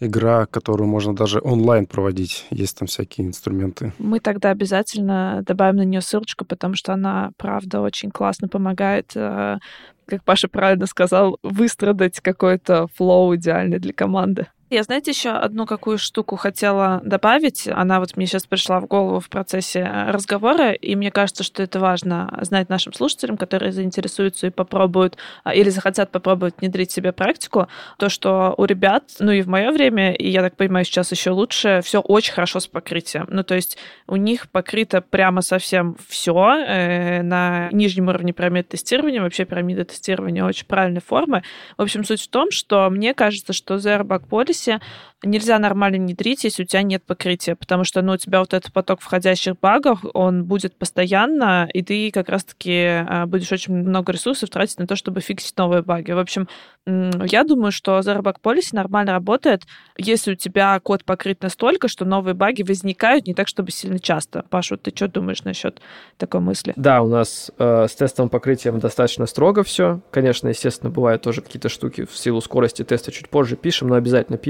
игра, 0.00 0.46
которую 0.46 0.88
можно 0.88 1.14
даже 1.14 1.40
онлайн 1.42 1.86
проводить. 1.86 2.46
Есть 2.50 2.78
там 2.78 2.88
всякие 2.88 3.26
инструменты. 3.26 3.92
Мы 3.98 4.18
тогда 4.20 4.50
обязательно 4.50 5.42
добавим 5.46 5.76
на 5.76 5.84
нее 5.84 6.00
ссылочку, 6.00 6.44
потому 6.44 6.74
что 6.74 6.92
она, 6.92 7.30
правда, 7.36 7.80
очень 7.80 8.10
классно 8.10 8.48
помогает 8.48 9.12
э, 9.14 9.58
как 10.06 10.24
Паша 10.24 10.48
правильно 10.48 10.86
сказал, 10.86 11.38
выстрадать 11.42 12.20
какой-то 12.20 12.88
флоу 12.96 13.36
идеальный 13.36 13.78
для 13.78 13.92
команды. 13.92 14.48
Я, 14.70 14.84
знаете, 14.84 15.10
еще 15.10 15.30
одну 15.30 15.66
какую 15.66 15.98
штуку 15.98 16.36
хотела 16.36 17.00
добавить. 17.04 17.66
Она 17.66 17.98
вот 17.98 18.16
мне 18.16 18.26
сейчас 18.26 18.46
пришла 18.46 18.78
в 18.78 18.86
голову 18.86 19.18
в 19.18 19.28
процессе 19.28 19.84
разговора, 20.06 20.70
и 20.70 20.94
мне 20.94 21.10
кажется, 21.10 21.42
что 21.42 21.64
это 21.64 21.80
важно 21.80 22.38
знать 22.42 22.68
нашим 22.68 22.92
слушателям, 22.92 23.36
которые 23.36 23.72
заинтересуются 23.72 24.46
и 24.46 24.50
попробуют 24.50 25.16
а, 25.42 25.52
или 25.56 25.70
захотят 25.70 26.12
попробовать 26.12 26.54
внедрить 26.60 26.92
себе 26.92 27.10
практику, 27.10 27.66
то, 27.98 28.08
что 28.08 28.54
у 28.58 28.64
ребят, 28.64 29.02
ну 29.18 29.32
и 29.32 29.42
в 29.42 29.48
мое 29.48 29.72
время, 29.72 30.12
и 30.12 30.30
я 30.30 30.40
так 30.40 30.54
понимаю, 30.54 30.84
сейчас 30.84 31.10
еще 31.10 31.30
лучше, 31.32 31.80
все 31.82 31.98
очень 31.98 32.32
хорошо 32.32 32.60
с 32.60 32.68
покрытием. 32.68 33.26
Ну, 33.28 33.42
то 33.42 33.56
есть 33.56 33.76
у 34.06 34.14
них 34.14 34.48
покрыто 34.50 35.00
прямо 35.00 35.42
совсем 35.42 35.96
все 36.08 36.48
э, 36.48 37.22
на 37.22 37.70
нижнем 37.72 38.06
уровне 38.06 38.32
пирамиды 38.32 38.68
тестирования. 38.68 39.20
Вообще 39.20 39.44
пирамида 39.44 39.84
тестирования 39.84 40.44
очень 40.44 40.66
правильной 40.66 41.00
формы. 41.00 41.42
В 41.76 41.82
общем, 41.82 42.04
суть 42.04 42.22
в 42.22 42.28
том, 42.28 42.52
что 42.52 42.88
мне 42.88 43.14
кажется, 43.14 43.52
что 43.52 43.74
Zero 43.74 44.04
Bug 44.04 44.28
Policy 44.28 44.59
сервисе 44.60 44.80
нельзя 45.22 45.58
нормально 45.58 45.98
внедрить, 45.98 46.44
если 46.44 46.62
у 46.62 46.66
тебя 46.66 46.82
нет 46.82 47.04
покрытия, 47.04 47.54
потому 47.54 47.84
что 47.84 48.00
ну, 48.00 48.12
у 48.12 48.16
тебя 48.16 48.40
вот 48.40 48.54
этот 48.54 48.72
поток 48.72 49.00
входящих 49.00 49.58
багов, 49.60 50.00
он 50.14 50.44
будет 50.44 50.76
постоянно, 50.76 51.68
и 51.72 51.82
ты 51.82 52.10
как 52.10 52.28
раз-таки 52.28 53.04
а, 53.06 53.26
будешь 53.26 53.52
очень 53.52 53.74
много 53.74 54.12
ресурсов 54.12 54.48
тратить 54.48 54.78
на 54.78 54.86
то, 54.86 54.96
чтобы 54.96 55.20
фиксить 55.20 55.56
новые 55.58 55.82
баги. 55.82 56.12
В 56.12 56.18
общем, 56.18 56.48
я 56.86 57.44
думаю, 57.44 57.72
что 57.72 57.98
Zero 57.98 58.22
Bug 58.22 58.36
нормально 58.72 59.12
работает, 59.12 59.64
если 59.98 60.32
у 60.32 60.34
тебя 60.36 60.80
код 60.80 61.04
покрыт 61.04 61.42
настолько, 61.42 61.88
что 61.88 62.06
новые 62.06 62.34
баги 62.34 62.62
возникают 62.62 63.26
не 63.26 63.34
так, 63.34 63.48
чтобы 63.48 63.70
сильно 63.70 63.98
часто. 63.98 64.44
Паша, 64.48 64.78
ты 64.78 64.90
что 64.94 65.08
думаешь 65.08 65.44
насчет 65.44 65.80
такой 66.16 66.40
мысли? 66.40 66.72
Да, 66.76 67.02
у 67.02 67.08
нас 67.08 67.50
э, 67.58 67.86
с 67.86 67.94
тестовым 67.94 68.30
покрытием 68.30 68.78
достаточно 68.78 69.26
строго 69.26 69.62
все. 69.62 70.00
Конечно, 70.10 70.48
естественно, 70.48 70.90
бывают 70.90 71.22
тоже 71.22 71.42
какие-то 71.42 71.68
штуки 71.68 72.06
в 72.10 72.16
силу 72.16 72.40
скорости 72.40 72.82
теста 72.82 73.12
чуть 73.12 73.28
позже 73.28 73.56
пишем, 73.56 73.88
но 73.88 73.96
обязательно 73.96 74.38
пишем. 74.38 74.49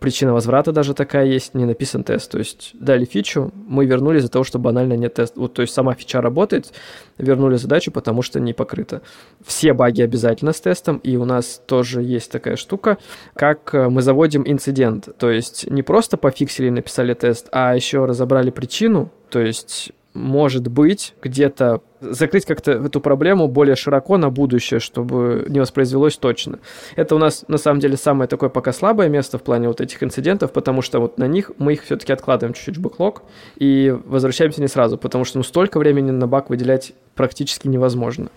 Причина 0.00 0.32
возврата 0.32 0.72
даже 0.72 0.94
такая 0.94 1.26
есть, 1.26 1.54
не 1.54 1.64
написан 1.64 2.04
тест. 2.04 2.30
То 2.30 2.38
есть 2.38 2.70
дали 2.74 3.04
фичу, 3.04 3.52
мы 3.54 3.86
вернули 3.86 4.18
из-за 4.18 4.28
того, 4.28 4.44
что 4.44 4.58
банально 4.58 4.94
нет 4.94 5.14
теста. 5.14 5.40
Вот, 5.40 5.54
то 5.54 5.62
есть 5.62 5.74
сама 5.74 5.94
фича 5.94 6.20
работает, 6.20 6.72
вернули 7.18 7.56
задачу, 7.56 7.90
потому 7.90 8.22
что 8.22 8.40
не 8.40 8.52
покрыта. 8.52 9.02
Все 9.44 9.72
баги 9.72 10.02
обязательно 10.02 10.52
с 10.52 10.60
тестом, 10.60 10.98
и 10.98 11.16
у 11.16 11.24
нас 11.24 11.62
тоже 11.66 12.02
есть 12.02 12.30
такая 12.30 12.56
штука, 12.56 12.98
как 13.34 13.74
э, 13.74 13.88
мы 13.88 14.02
заводим 14.02 14.44
инцидент. 14.46 15.08
То 15.18 15.30
есть 15.30 15.70
не 15.70 15.82
просто 15.82 16.16
пофиксили 16.16 16.66
и 16.66 16.70
написали 16.70 17.14
тест, 17.14 17.48
а 17.52 17.74
еще 17.74 18.04
разобрали 18.04 18.50
причину, 18.50 19.10
то 19.30 19.40
есть 19.40 19.92
может 20.14 20.68
быть, 20.68 21.14
где-то 21.22 21.82
закрыть 22.00 22.46
как-то 22.46 22.72
эту 22.72 23.00
проблему 23.00 23.48
более 23.48 23.76
широко 23.76 24.16
на 24.16 24.30
будущее, 24.30 24.78
чтобы 24.78 25.44
не 25.48 25.58
воспроизвелось 25.58 26.16
точно. 26.16 26.60
Это 26.96 27.14
у 27.16 27.18
нас, 27.18 27.44
на 27.48 27.58
самом 27.58 27.80
деле, 27.80 27.96
самое 27.96 28.28
такое 28.28 28.48
пока 28.48 28.72
слабое 28.72 29.08
место 29.08 29.38
в 29.38 29.42
плане 29.42 29.68
вот 29.68 29.80
этих 29.80 30.02
инцидентов, 30.02 30.52
потому 30.52 30.82
что 30.82 31.00
вот 31.00 31.18
на 31.18 31.26
них 31.26 31.50
мы 31.58 31.72
их 31.72 31.82
все-таки 31.82 32.12
откладываем 32.12 32.54
чуть-чуть 32.54 32.76
в 32.76 32.80
бэклог 32.80 33.22
и 33.56 33.96
возвращаемся 34.04 34.60
не 34.60 34.68
сразу, 34.68 34.98
потому 34.98 35.24
что 35.24 35.38
ну 35.38 35.44
столько 35.44 35.78
времени 35.78 36.10
на 36.10 36.28
баг 36.28 36.48
выделять 36.50 36.92
практически 37.14 37.68
невозможно. 37.68 38.28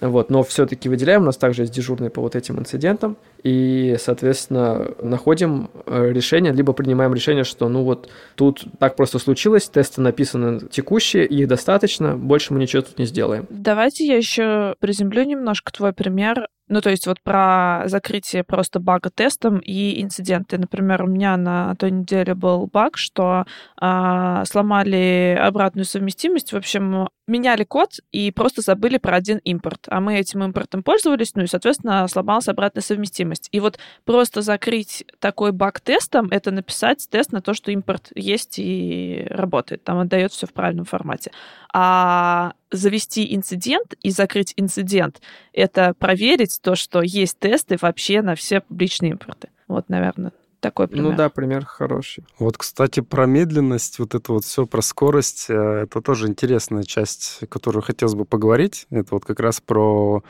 Вот, 0.00 0.30
но 0.30 0.42
все-таки 0.42 0.88
выделяем, 0.88 1.22
у 1.22 1.26
нас 1.26 1.36
также 1.36 1.62
есть 1.62 1.72
дежурный 1.72 2.10
по 2.10 2.20
вот 2.20 2.36
этим 2.36 2.58
инцидентам, 2.58 3.16
и, 3.42 3.96
соответственно, 3.98 4.92
находим 5.02 5.70
э, 5.86 6.12
решение, 6.12 6.52
либо 6.52 6.72
принимаем 6.72 7.14
решение, 7.14 7.44
что 7.44 7.68
ну 7.68 7.82
вот 7.84 8.08
тут 8.34 8.64
так 8.78 8.96
просто 8.96 9.18
случилось, 9.18 9.68
тесты 9.68 10.00
написаны 10.00 10.60
текущие, 10.68 11.26
их 11.26 11.48
достаточно, 11.48 12.16
больше 12.16 12.52
мы 12.52 12.60
ничего 12.60 12.82
тут 12.82 12.98
не 12.98 13.06
сделаем. 13.06 13.46
Давайте 13.50 14.06
я 14.06 14.16
еще 14.16 14.74
приземлю 14.80 15.24
немножко 15.24 15.72
твой 15.72 15.92
пример 15.92 16.48
ну, 16.68 16.80
то 16.80 16.90
есть 16.90 17.06
вот 17.06 17.20
про 17.20 17.82
закрытие 17.86 18.42
просто 18.42 18.80
бага 18.80 19.10
тестом 19.10 19.58
и 19.58 20.02
инциденты. 20.02 20.58
Например, 20.58 21.02
у 21.04 21.06
меня 21.06 21.36
на 21.36 21.74
той 21.76 21.92
неделе 21.92 22.34
был 22.34 22.66
баг, 22.66 22.96
что 22.96 23.46
э, 23.80 24.42
сломали 24.46 25.38
обратную 25.40 25.84
совместимость. 25.84 26.52
В 26.52 26.56
общем, 26.56 27.08
меняли 27.28 27.64
код 27.64 27.90
и 28.10 28.30
просто 28.32 28.62
забыли 28.62 28.98
про 28.98 29.16
один 29.16 29.38
импорт. 29.38 29.86
А 29.88 30.00
мы 30.00 30.16
этим 30.18 30.42
импортом 30.42 30.82
пользовались, 30.82 31.34
ну 31.34 31.42
и, 31.42 31.46
соответственно, 31.46 32.06
сломалась 32.08 32.48
обратная 32.48 32.82
совместимость. 32.82 33.48
И 33.52 33.60
вот 33.60 33.78
просто 34.04 34.42
закрыть 34.42 35.04
такой 35.20 35.52
баг 35.52 35.80
тестом— 35.80 36.28
это 36.30 36.50
написать 36.50 37.06
тест 37.10 37.32
на 37.32 37.42
то, 37.42 37.54
что 37.54 37.70
импорт 37.70 38.10
есть 38.14 38.58
и 38.58 39.26
работает. 39.30 39.84
Там 39.84 39.98
отдает 39.98 40.32
все 40.32 40.46
в 40.46 40.52
правильном 40.52 40.84
формате. 40.84 41.30
А 41.72 42.54
завести 42.70 43.34
инцидент 43.34 43.94
и 44.02 44.10
закрыть 44.10 44.52
инцидент— 44.56 45.20
это 45.52 45.94
проверить 45.98 46.58
то, 46.62 46.74
что 46.74 47.02
есть 47.02 47.38
тесты 47.38 47.76
вообще 47.80 48.22
на 48.22 48.34
все 48.34 48.60
публичные 48.60 49.12
импорты. 49.12 49.48
Вот, 49.68 49.88
наверное, 49.88 50.32
такой 50.60 50.88
пример. 50.88 51.10
Ну 51.10 51.16
да, 51.16 51.28
пример 51.28 51.64
хороший. 51.64 52.24
Вот, 52.38 52.56
кстати, 52.56 53.00
про 53.00 53.26
медленность, 53.26 53.98
вот 53.98 54.14
это 54.14 54.32
вот 54.32 54.44
все 54.44 54.66
про 54.66 54.82
скорость, 54.82 55.46
э, 55.48 55.82
это 55.84 56.00
тоже 56.00 56.26
интересная 56.26 56.82
часть, 56.82 57.40
которую 57.48 57.82
хотелось 57.82 58.14
бы 58.14 58.24
поговорить. 58.24 58.86
Это 58.90 59.14
вот 59.14 59.24
как 59.24 59.40
раз 59.40 59.60
про 59.60 60.22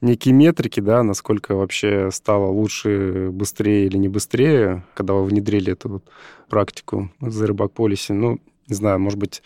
некие 0.00 0.34
метрики, 0.34 0.80
да, 0.80 1.02
насколько 1.02 1.54
вообще 1.54 2.10
стало 2.10 2.46
лучше, 2.50 3.30
быстрее 3.30 3.86
или 3.86 3.96
не 3.96 4.08
быстрее, 4.08 4.84
когда 4.94 5.14
вы 5.14 5.24
внедрили 5.24 5.72
эту 5.72 5.88
вот 5.88 6.04
практику 6.48 7.10
Zero 7.20 7.52
Bug 7.52 7.72
Policy. 7.72 8.12
Ну, 8.12 8.40
не 8.68 8.74
знаю, 8.74 8.98
может 8.98 9.18
быть, 9.18 9.42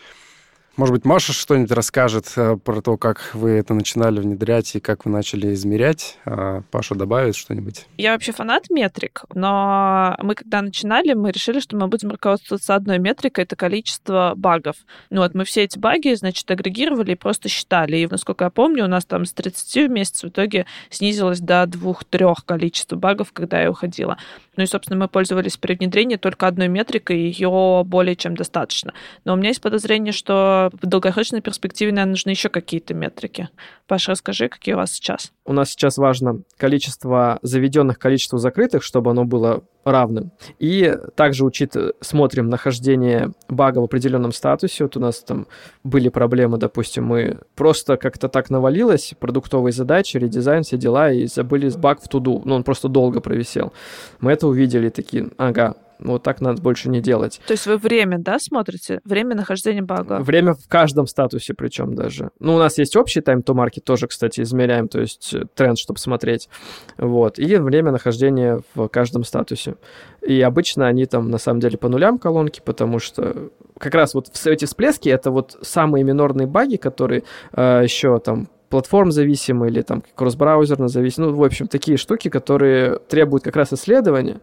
может 0.79 0.95
быть, 0.95 1.03
Маша 1.03 1.33
что-нибудь 1.33 1.71
расскажет 1.71 2.31
э, 2.37 2.55
про 2.55 2.81
то, 2.81 2.95
как 2.95 3.31
вы 3.33 3.49
это 3.51 3.73
начинали 3.73 4.21
внедрять 4.21 4.75
и 4.75 4.79
как 4.79 5.03
вы 5.03 5.11
начали 5.11 5.53
измерять. 5.53 6.17
А 6.23 6.61
Паша 6.71 6.95
добавит 6.95 7.35
что-нибудь. 7.35 7.85
Я 7.97 8.13
вообще 8.13 8.31
фанат 8.31 8.69
метрик, 8.69 9.23
но 9.33 10.15
мы 10.21 10.35
когда 10.35 10.61
начинали, 10.61 11.15
мы 11.15 11.31
решили, 11.31 11.59
что 11.59 11.75
мы 11.75 11.87
будем 11.87 12.11
руководствоваться 12.11 12.75
одной 12.75 12.97
метрикой, 12.97 13.43
это 13.43 13.57
количество 13.57 14.31
багов. 14.37 14.77
Ну 15.09 15.19
вот 15.19 15.35
мы 15.35 15.43
все 15.43 15.63
эти 15.63 15.77
баги, 15.77 16.13
значит, 16.13 16.49
агрегировали 16.49 17.11
и 17.11 17.15
просто 17.15 17.49
считали. 17.49 17.97
И, 17.97 18.07
насколько 18.07 18.45
я 18.45 18.49
помню, 18.49 18.85
у 18.85 18.87
нас 18.87 19.03
там 19.03 19.25
с 19.25 19.33
30 19.33 19.89
в 19.89 19.91
месяц 19.91 20.23
в 20.23 20.29
итоге 20.29 20.65
снизилось 20.89 21.41
до 21.41 21.65
двух-трех 21.65 22.45
количества 22.45 22.95
багов, 22.95 23.33
когда 23.33 23.61
я 23.61 23.69
уходила. 23.69 24.17
Ну 24.55 24.63
и, 24.63 24.65
собственно, 24.67 24.97
мы 24.97 25.07
пользовались 25.09 25.57
при 25.57 25.73
внедрении 25.73 26.15
только 26.15 26.47
одной 26.47 26.69
метрикой, 26.69 27.17
ее 27.17 27.83
более 27.85 28.15
чем 28.15 28.35
достаточно. 28.35 28.93
Но 29.25 29.33
у 29.33 29.35
меня 29.35 29.49
есть 29.49 29.61
подозрение, 29.61 30.13
что 30.13 30.68
в 30.71 30.85
долгосрочной 30.85 31.41
перспективе, 31.41 31.91
наверное, 31.91 32.11
нужны 32.11 32.31
еще 32.31 32.49
какие-то 32.49 32.93
метрики. 32.93 33.49
Паша, 33.87 34.11
расскажи, 34.11 34.49
какие 34.49 34.75
у 34.75 34.77
вас 34.77 34.91
сейчас? 34.91 35.31
У 35.45 35.53
нас 35.53 35.69
сейчас 35.69 35.97
важно 35.97 36.41
количество 36.57 37.39
заведенных, 37.41 37.99
количество 37.99 38.39
закрытых, 38.39 38.83
чтобы 38.83 39.11
оно 39.11 39.25
было 39.25 39.63
равным. 39.83 40.31
И 40.59 40.95
также 41.15 41.45
учит, 41.45 41.75
смотрим 42.01 42.49
нахождение 42.49 43.31
бага 43.47 43.79
в 43.79 43.83
определенном 43.83 44.31
статусе. 44.31 44.83
Вот 44.83 44.97
у 44.97 44.99
нас 44.99 45.19
там 45.19 45.47
были 45.83 46.09
проблемы, 46.09 46.57
допустим, 46.57 47.05
мы 47.05 47.39
просто 47.55 47.97
как-то 47.97 48.27
так 48.29 48.49
навалилось, 48.49 49.13
продуктовые 49.19 49.73
задачи, 49.73 50.17
редизайн, 50.17 50.63
все 50.63 50.77
дела, 50.77 51.11
и 51.11 51.25
забыли 51.25 51.69
баг 51.69 52.01
в 52.01 52.07
туду. 52.07 52.41
Ну, 52.45 52.55
он 52.55 52.63
просто 52.63 52.87
долго 52.87 53.21
провисел. 53.21 53.73
Мы 54.19 54.31
это 54.31 54.47
увидели, 54.47 54.89
такие, 54.89 55.29
ага, 55.37 55.75
вот 55.99 56.23
так 56.23 56.41
надо 56.41 56.61
больше 56.61 56.89
не 56.89 57.01
делать. 57.01 57.41
То 57.45 57.53
есть 57.53 57.65
вы 57.67 57.77
время, 57.77 58.17
да, 58.19 58.39
смотрите? 58.39 59.01
Время 59.03 59.35
нахождения 59.35 59.81
бага? 59.81 60.19
Время 60.19 60.53
в 60.53 60.67
каждом 60.67 61.07
статусе 61.07 61.53
причем 61.53 61.95
даже. 61.95 62.31
Ну, 62.39 62.55
у 62.55 62.57
нас 62.57 62.77
есть 62.77 62.95
общий 62.95 63.21
тайм-то-маркет 63.21 63.83
тоже, 63.83 64.07
кстати, 64.07 64.41
измеряем, 64.41 64.87
то 64.87 64.99
есть 64.99 65.33
э, 65.33 65.43
тренд, 65.53 65.77
чтобы 65.77 65.99
смотреть. 65.99 66.49
Вот. 66.97 67.37
И 67.37 67.55
время 67.57 67.91
нахождения 67.91 68.61
в 68.75 68.87
каждом 68.87 69.23
статусе. 69.23 69.75
И 70.21 70.41
обычно 70.41 70.87
они 70.87 71.05
там 71.05 71.29
на 71.29 71.37
самом 71.37 71.59
деле 71.59 71.77
по 71.77 71.89
нулям 71.89 72.17
колонки, 72.17 72.61
потому 72.63 72.99
что 72.99 73.49
как 73.77 73.95
раз 73.95 74.13
вот 74.13 74.29
эти 74.45 74.65
всплески— 74.65 75.09
это 75.09 75.31
вот 75.31 75.57
самые 75.61 76.03
минорные 76.03 76.47
баги, 76.47 76.75
которые 76.75 77.23
э, 77.53 77.81
еще 77.83 78.19
там 78.19 78.47
платформ 78.69 79.11
зависимые 79.11 79.71
или 79.71 79.81
там 79.81 80.03
кросс-браузерно 80.15 80.87
зависимые. 80.87 81.31
Ну, 81.31 81.37
в 81.37 81.43
общем, 81.43 81.67
такие 81.67 81.97
штуки, 81.97 82.29
которые 82.29 82.99
требуют 82.99 83.43
как 83.43 83.55
раз 83.55 83.73
исследования. 83.73 84.41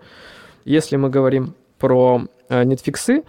Если 0.67 0.97
мы 0.97 1.09
говорим 1.09 1.55
про 1.79 2.23
э, 2.49 2.65
нетфиксы, 2.65 3.23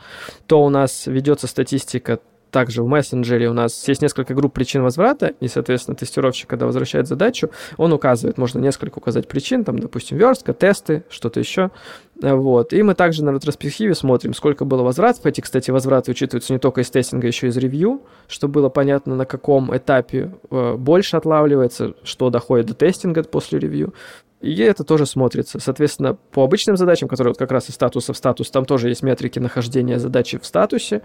то 0.47 0.63
у 0.63 0.69
нас 0.69 1.07
ведется 1.07 1.47
статистика 1.47 2.19
также 2.51 2.81
в 2.81 2.87
мессенджере 2.87 3.49
у 3.49 3.53
нас 3.53 3.87
есть 3.87 4.01
несколько 4.01 4.33
групп 4.33 4.53
причин 4.53 4.81
возврата, 4.81 5.33
и, 5.39 5.47
соответственно, 5.47 5.95
тестировщик, 5.95 6.49
когда 6.49 6.65
возвращает 6.65 7.07
задачу, 7.07 7.49
он 7.77 7.93
указывает, 7.93 8.37
можно 8.37 8.59
несколько 8.59 8.97
указать 8.97 9.27
причин, 9.27 9.63
там, 9.63 9.79
допустим, 9.79 10.17
верстка, 10.17 10.53
тесты, 10.53 11.03
что-то 11.09 11.39
еще. 11.39 11.71
Вот. 12.19 12.73
И 12.73 12.81
мы 12.81 12.95
также 12.95 13.23
на 13.23 13.31
ретроспективе 13.31 13.93
смотрим, 13.93 14.33
сколько 14.33 14.65
было 14.65 14.81
возвратов. 14.81 15.25
Эти, 15.25 15.41
кстати, 15.41 15.69
возвраты 15.69 16.11
учитываются 16.11 16.53
не 16.53 16.59
только 16.59 16.81
из 16.81 16.89
тестинга, 16.89 17.27
еще 17.27 17.47
и 17.47 17.49
из 17.49 17.57
ревью, 17.57 18.01
чтобы 18.27 18.55
было 18.55 18.69
понятно, 18.69 19.15
на 19.15 19.25
каком 19.25 19.75
этапе 19.75 20.33
э, 20.49 20.75
больше 20.77 21.17
отлавливается, 21.17 21.93
что 22.03 22.29
доходит 22.29 22.67
до 22.67 22.73
тестинга 22.73 23.23
после 23.23 23.59
ревью. 23.59 23.93
И 24.41 24.55
это 24.61 24.83
тоже 24.83 25.05
смотрится. 25.05 25.59
Соответственно, 25.59 26.13
по 26.13 26.43
обычным 26.43 26.77
задачам, 26.77 27.07
которые 27.09 27.31
вот 27.31 27.37
как 27.37 27.51
раз 27.51 27.69
из 27.69 27.73
статуса 27.73 28.13
в 28.13 28.17
статус, 28.17 28.51
там 28.51 28.65
тоже 28.65 28.89
есть 28.89 29.01
метрики 29.01 29.39
нахождения 29.39 29.97
задачи 29.97 30.37
в 30.37 30.45
статусе, 30.45 31.01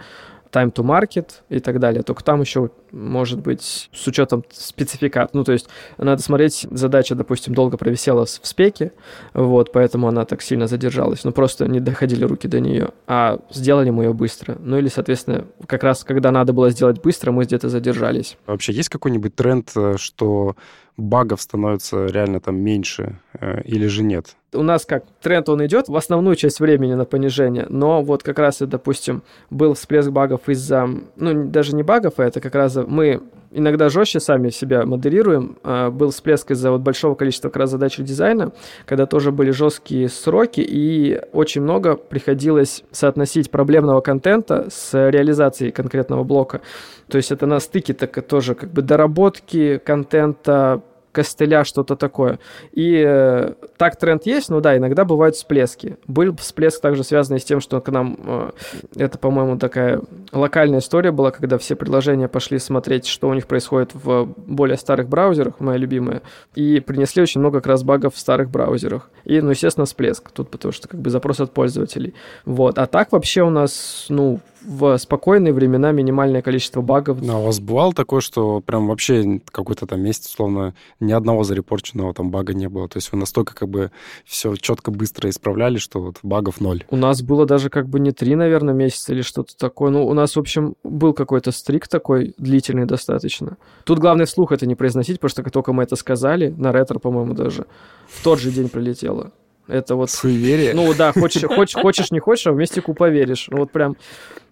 time 0.52 0.72
to 0.72 0.84
market 0.84 1.42
и 1.48 1.60
так 1.60 1.80
далее. 1.80 2.02
Только 2.02 2.22
там 2.22 2.40
еще 2.40 2.70
может 2.90 3.40
быть 3.40 3.88
с 3.92 4.06
учетом 4.06 4.44
спецификат. 4.50 5.34
Ну, 5.34 5.44
то 5.44 5.52
есть 5.52 5.68
надо 5.98 6.22
смотреть, 6.22 6.66
задача, 6.70 7.14
допустим, 7.14 7.54
долго 7.54 7.76
провисела 7.76 8.26
в 8.26 8.28
спеке, 8.28 8.92
вот, 9.32 9.72
поэтому 9.72 10.08
она 10.08 10.24
так 10.24 10.42
сильно 10.42 10.66
задержалась. 10.66 11.24
Ну, 11.24 11.32
просто 11.32 11.66
не 11.66 11.80
доходили 11.80 12.24
руки 12.24 12.48
до 12.48 12.60
нее, 12.60 12.90
а 13.06 13.38
сделали 13.50 13.90
мы 13.90 14.04
ее 14.04 14.12
быстро. 14.12 14.56
Ну, 14.60 14.78
или, 14.78 14.88
соответственно, 14.88 15.46
как 15.66 15.82
раз 15.82 16.04
когда 16.04 16.30
надо 16.30 16.52
было 16.52 16.70
сделать 16.70 17.00
быстро, 17.00 17.32
мы 17.32 17.44
где-то 17.44 17.68
задержались. 17.68 18.36
Вообще 18.46 18.72
есть 18.72 18.90
какой-нибудь 18.90 19.34
тренд, 19.34 19.70
э, 19.74 19.94
что 19.96 20.56
багов 20.96 21.40
становится 21.40 22.06
реально 22.06 22.40
там 22.40 22.56
меньше 22.56 23.18
э, 23.40 23.62
или 23.62 23.86
же 23.86 24.02
нет? 24.02 24.36
У 24.54 24.62
нас 24.62 24.84
как 24.84 25.04
тренд 25.22 25.48
он 25.48 25.64
идет 25.64 25.88
в 25.88 25.96
основную 25.96 26.36
часть 26.36 26.60
времени 26.60 26.94
на 26.94 27.04
понижение, 27.04 27.66
но 27.68 28.02
вот 28.02 28.22
как 28.22 28.38
раз 28.38 28.60
и, 28.60 28.66
допустим, 28.66 29.22
был 29.50 29.74
всплеск 29.74 30.10
багов 30.10 30.48
из-за, 30.48 30.88
ну, 31.16 31.44
даже 31.46 31.74
не 31.74 31.82
багов, 31.82 32.14
а 32.18 32.24
это 32.24 32.40
как 32.40 32.54
раз 32.54 32.76
мы 32.86 33.22
иногда 33.52 33.88
жестче 33.88 34.20
сами 34.20 34.50
себя 34.50 34.84
модерируем. 34.84 35.56
А, 35.62 35.90
был 35.90 36.10
всплеск 36.10 36.50
из-за 36.50 36.70
вот 36.70 36.80
большого 36.80 37.14
количества 37.14 37.48
как 37.48 37.56
раз 37.58 37.70
задач 37.70 37.96
дизайна, 37.96 38.52
когда 38.86 39.06
тоже 39.06 39.30
были 39.30 39.50
жесткие 39.50 40.08
сроки, 40.08 40.64
и 40.66 41.20
очень 41.32 41.62
много 41.62 41.96
приходилось 41.96 42.82
соотносить 42.90 43.50
проблемного 43.50 44.00
контента 44.00 44.68
с 44.70 44.92
реализацией 45.10 45.70
конкретного 45.70 46.24
блока. 46.24 46.60
То 47.08 47.16
есть 47.16 47.30
это 47.30 47.46
на 47.46 47.60
стыке 47.60 47.92
так 47.92 48.26
тоже 48.26 48.54
как 48.54 48.70
бы 48.70 48.82
доработки 48.82 49.78
контента, 49.84 50.82
костыля, 51.12 51.64
что-то 51.64 51.94
такое. 51.94 52.38
И 52.72 53.02
э, 53.06 53.52
так 53.76 53.96
тренд 53.96 54.26
есть, 54.26 54.48
но 54.48 54.60
да, 54.60 54.76
иногда 54.76 55.04
бывают 55.04 55.36
всплески. 55.36 55.96
Был 56.06 56.34
всплеск 56.36 56.80
также 56.80 57.04
связанный 57.04 57.38
с 57.38 57.44
тем, 57.44 57.60
что 57.60 57.80
к 57.80 57.90
нам, 57.90 58.18
э, 58.24 58.50
это, 58.96 59.18
по-моему, 59.18 59.58
такая 59.58 60.00
локальная 60.32 60.80
история 60.80 61.12
была, 61.12 61.30
когда 61.30 61.58
все 61.58 61.76
предложения 61.76 62.28
пошли 62.28 62.58
смотреть, 62.58 63.06
что 63.06 63.28
у 63.28 63.34
них 63.34 63.46
происходит 63.46 63.90
в 63.94 64.24
более 64.24 64.78
старых 64.78 65.08
браузерах, 65.08 65.60
моя 65.60 65.78
любимая, 65.78 66.22
и 66.54 66.80
принесли 66.80 67.22
очень 67.22 67.40
много 67.40 67.60
как 67.60 67.68
раз 67.68 67.82
багов 67.82 68.14
в 68.14 68.18
старых 68.18 68.50
браузерах. 68.50 69.10
И, 69.24 69.40
ну, 69.40 69.50
естественно, 69.50 69.84
всплеск 69.84 70.30
тут, 70.30 70.50
потому 70.50 70.72
что 70.72 70.88
как 70.88 71.00
бы 71.00 71.10
запрос 71.10 71.40
от 71.40 71.52
пользователей. 71.52 72.14
Вот. 72.44 72.78
А 72.78 72.86
так 72.86 73.12
вообще 73.12 73.42
у 73.42 73.50
нас, 73.50 74.06
ну, 74.08 74.40
в 74.64 74.96
спокойные 74.98 75.52
времена 75.52 75.92
минимальное 75.92 76.42
количество 76.42 76.80
багов. 76.80 77.20
Но 77.20 77.42
у 77.42 77.46
вас 77.46 77.60
бывало 77.60 77.92
такое, 77.92 78.20
что 78.20 78.60
прям 78.60 78.88
вообще 78.88 79.40
какой-то 79.46 79.86
там 79.86 80.00
месяц, 80.00 80.26
условно, 80.26 80.74
ни 81.00 81.12
одного 81.12 81.44
зарепорченного 81.44 82.14
там 82.14 82.30
бага 82.30 82.54
не 82.54 82.68
было? 82.68 82.88
То 82.88 82.98
есть 82.98 83.12
вы 83.12 83.18
настолько 83.18 83.54
как 83.54 83.68
бы 83.68 83.90
все 84.24 84.54
четко, 84.56 84.90
быстро 84.90 85.30
исправляли, 85.30 85.78
что 85.78 86.00
вот 86.00 86.16
багов 86.22 86.60
ноль? 86.60 86.84
У 86.90 86.96
нас 86.96 87.22
было 87.22 87.46
даже 87.46 87.70
как 87.70 87.88
бы 87.88 88.00
не 88.00 88.12
три, 88.12 88.34
наверное, 88.34 88.74
месяца 88.74 89.12
или 89.12 89.22
что-то 89.22 89.56
такое. 89.56 89.90
Ну, 89.90 90.06
у 90.06 90.14
нас, 90.14 90.36
в 90.36 90.38
общем, 90.38 90.74
был 90.84 91.12
какой-то 91.12 91.52
стрик 91.52 91.88
такой, 91.88 92.34
длительный 92.38 92.86
достаточно. 92.86 93.56
Тут 93.84 93.98
главное 93.98 94.26
вслух 94.26 94.52
это 94.52 94.66
не 94.66 94.74
произносить, 94.74 95.18
потому 95.18 95.30
что 95.30 95.42
как 95.42 95.52
только 95.52 95.72
мы 95.72 95.82
это 95.82 95.96
сказали, 95.96 96.48
на 96.56 96.72
ретро, 96.72 96.98
по-моему, 96.98 97.34
даже, 97.34 97.66
в 98.08 98.22
тот 98.22 98.38
же 98.40 98.50
день 98.50 98.68
прилетело. 98.68 99.32
Это 99.68 99.94
вот... 99.94 100.10
Суеверие. 100.10 100.74
Ну 100.74 100.92
да, 100.94 101.12
хочешь, 101.12 101.44
хочешь, 101.44 101.80
хочешь, 101.80 102.10
не 102.10 102.18
хочешь, 102.18 102.46
а 102.46 102.52
в 102.52 102.56
мистику 102.56 102.94
поверишь. 102.94 103.46
Ну 103.50 103.58
вот 103.58 103.70
прям 103.70 103.96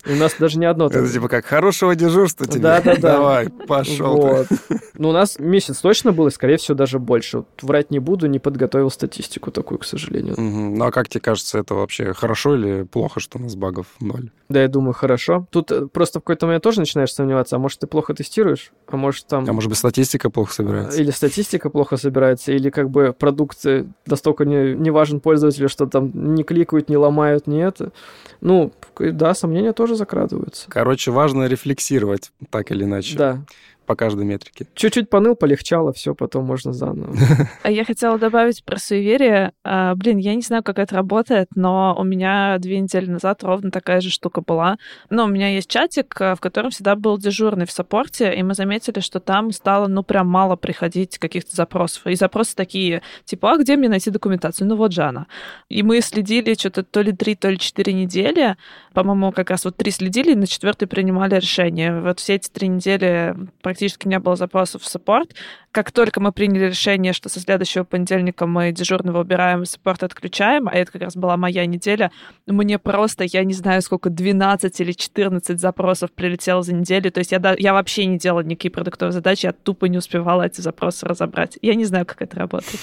У 0.07 0.15
нас 0.15 0.35
даже 0.39 0.59
не 0.59 0.67
одно. 0.67 0.87
Это 0.87 1.07
типа 1.09 1.29
как 1.29 1.45
хорошего 1.45 1.95
дежурства 1.95 2.47
тебе. 2.47 2.63
Да-да-да. 2.63 3.01
Давай, 3.01 3.49
пошел. 3.49 4.17
Вот. 4.17 4.47
Ну, 4.95 5.11
у 5.11 5.13
нас 5.13 5.39
месяц 5.39 5.79
точно 5.79 6.13
был, 6.13 6.27
и, 6.27 6.31
скорее 6.31 6.57
всего, 6.57 6.77
даже 6.77 6.99
больше. 6.99 7.39
Вот 7.39 7.49
Врать 7.63 7.91
не 7.91 7.99
буду, 7.99 8.27
не 8.27 8.39
подготовил 8.39 8.91
статистику 8.91 9.51
такую, 9.51 9.79
к 9.79 9.85
сожалению. 9.85 10.35
Мгм. 10.39 10.75
Ну 10.75 10.85
а 10.85 10.91
как 10.91 11.09
тебе 11.09 11.21
кажется, 11.21 11.59
это 11.59 11.75
вообще 11.75 12.13
хорошо 12.13 12.55
или 12.55 12.83
плохо, 12.83 13.21
что 13.21 13.39
у 13.39 13.43
нас 13.43 13.55
багов 13.57 13.87
ноль? 14.01 14.31
Да, 14.49 14.63
я 14.63 14.69
думаю, 14.69 14.93
хорошо. 14.93 15.47
Тут 15.51 15.71
э, 15.71 15.87
просто 15.87 16.19
в 16.19 16.23
какой-то 16.23 16.47
момент 16.47 16.65
тоже 16.65 16.81
начинаешь 16.81 17.13
сомневаться, 17.13 17.57
а 17.57 17.59
может, 17.59 17.79
ты 17.79 17.87
плохо 17.87 18.15
тестируешь, 18.15 18.73
а 18.89 18.97
может, 18.97 19.27
там... 19.27 19.45
А 19.49 19.53
может 19.53 19.69
быть 19.69 19.79
статистика 19.79 20.29
плохо 20.29 20.53
собирается? 20.53 21.01
Или 21.01 21.11
статистика 21.11 21.71
плохо 21.71 21.97
собирается, 21.97 22.53
или 22.53 22.71
как 22.71 22.91
бы 22.91 23.15
продукт 23.17 23.65
э, 23.65 23.87
настолько 24.07 24.45
не, 24.45 24.75
не 24.75 24.91
важен 24.91 25.21
пользователю, 25.21 25.69
что 25.69 25.87
там 25.87 26.35
не 26.35 26.43
кликают, 26.43 26.89
не 26.89 26.97
ломают, 26.97 27.47
не 27.47 27.61
это. 27.61 27.93
Ну, 28.41 28.73
да, 28.99 29.35
сомнения 29.35 29.73
тоже 29.73 29.90
закрадываются. 29.95 30.69
Короче, 30.69 31.11
важно 31.11 31.45
рефлексировать 31.47 32.33
так 32.51 32.71
или 32.71 32.85
иначе 32.85 33.17
Да. 33.17 33.45
по 33.87 33.97
каждой 33.97 34.25
метрике. 34.25 34.67
Чуть-чуть 34.75 35.11
поныл, 35.11 35.35
полегчало, 35.35 35.93
все, 35.93 36.15
потом 36.15 36.45
можно 36.45 36.73
заново. 36.73 37.13
А 37.65 37.71
я 37.73 37.85
хотела 37.85 38.19
добавить 38.19 38.65
про 38.65 38.79
суеверие. 38.79 39.53
А, 39.65 39.97
блин, 39.97 40.19
я 40.19 40.35
не 40.37 40.43
знаю, 40.43 40.63
как 40.63 40.79
это 40.79 40.95
работает, 40.95 41.49
но 41.57 41.97
у 41.99 42.05
меня 42.05 42.57
две 42.59 42.79
недели 42.79 43.07
назад 43.11 43.43
ровно 43.43 43.73
такая 43.73 44.01
же 44.01 44.11
штука 44.11 44.43
была. 44.43 44.79
Ну, 45.11 45.25
у 45.25 45.27
меня 45.27 45.49
есть 45.49 45.69
чатик, 45.69 46.15
а, 46.21 46.37
в 46.37 46.41
котором 46.41 46.71
всегда 46.71 46.95
был 46.95 47.19
дежурный 47.19 47.67
в 47.67 47.73
саппорте, 47.73 48.33
и 48.33 48.43
мы 48.45 48.55
заметили, 48.55 49.01
что 49.01 49.19
там 49.19 49.51
стало, 49.51 49.89
ну, 49.89 50.05
прям 50.05 50.29
мало 50.29 50.55
приходить 50.55 51.19
каких-то 51.19 51.57
запросов. 51.57 52.07
И 52.07 52.15
запросы 52.15 52.55
такие, 52.55 53.03
типа, 53.25 53.53
а 53.55 53.57
где 53.59 53.77
мне 53.77 53.89
найти 53.89 54.11
документацию? 54.11 54.69
Ну, 54.69 54.77
вот 54.77 54.93
же 54.93 55.03
она. 55.03 55.27
И 55.69 55.83
мы 55.83 56.01
следили 56.01 56.55
что-то 56.55 56.85
то 56.85 57.01
ли 57.03 57.11
три, 57.13 57.35
то 57.35 57.49
ли 57.51 57.59
четыре 57.59 57.93
недели. 57.93 58.57
По-моему, 58.93 59.31
как 59.31 59.51
раз 59.51 59.65
вот 59.65 59.77
три 59.77 59.91
следили, 59.93 60.33
и 60.33 60.37
на 60.37 60.47
четвертый 60.47 60.87
принимали 60.87 61.37
решение. 61.37 62.01
Вот 62.01 62.19
все 62.19 62.35
эти 62.35 62.49
три 62.49 62.69
недели 62.69 63.37
практически 63.63 64.09
не 64.09 64.19
было 64.19 64.35
запросов 64.35 64.83
в 64.83 64.87
саппорт. 64.89 65.35
Как 65.71 65.93
только 65.93 66.21
мы 66.21 66.33
приняли 66.33 66.65
решение, 66.67 67.13
что 67.13 67.29
со 67.29 67.39
следующего 67.39 67.85
понедельника 67.85 68.47
мы 68.47 68.73
дежурного 68.73 69.21
убираем, 69.21 69.65
саппорт 69.65 70.03
отключаем, 70.03 70.67
а 70.67 70.73
это 70.73 70.91
как 70.91 71.03
раз 71.03 71.17
была 71.17 71.37
моя 71.37 71.67
неделя, 71.67 72.11
мне 72.47 72.79
просто, 72.79 73.25
я 73.25 73.45
не 73.45 73.55
знаю, 73.55 73.81
сколько, 73.83 74.11
12 74.11 74.81
или 74.81 74.93
14 74.93 75.61
запросов 75.61 76.11
прилетело 76.11 76.63
за 76.63 76.75
неделю. 76.75 77.13
То 77.13 77.19
есть 77.21 77.31
я, 77.31 77.39
да- 77.39 77.57
я 77.57 77.73
вообще 77.73 78.07
не 78.07 78.19
делала 78.19 78.43
никакие 78.43 78.73
продуктовые 78.73 79.13
задачи, 79.13 79.47
я 79.47 79.53
тупо 79.53 79.85
не 79.87 79.99
успевала 79.99 80.43
эти 80.43 80.61
запросы 80.61 81.07
разобрать. 81.07 81.59
Я 81.63 81.77
не 81.77 81.85
знаю, 81.85 82.07
как 82.07 82.23
это 82.23 82.37
работает. 82.37 82.81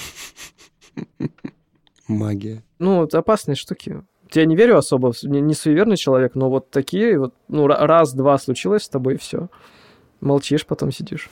Магия. 2.08 2.62
Ну, 2.78 3.04
это 3.04 3.18
опасные 3.18 3.54
штуки. 3.54 4.02
Я 4.32 4.44
не 4.44 4.56
верю 4.56 4.76
особо, 4.76 5.12
не, 5.22 5.54
суеверный 5.54 5.96
человек, 5.96 6.34
но 6.34 6.50
вот 6.50 6.70
такие 6.70 7.18
вот, 7.18 7.34
ну, 7.48 7.66
ра- 7.66 7.86
раз-два 7.86 8.38
случилось 8.38 8.84
с 8.84 8.88
тобой, 8.88 9.14
и 9.14 9.18
все. 9.18 9.48
Молчишь, 10.20 10.66
потом 10.66 10.92
сидишь. 10.92 11.30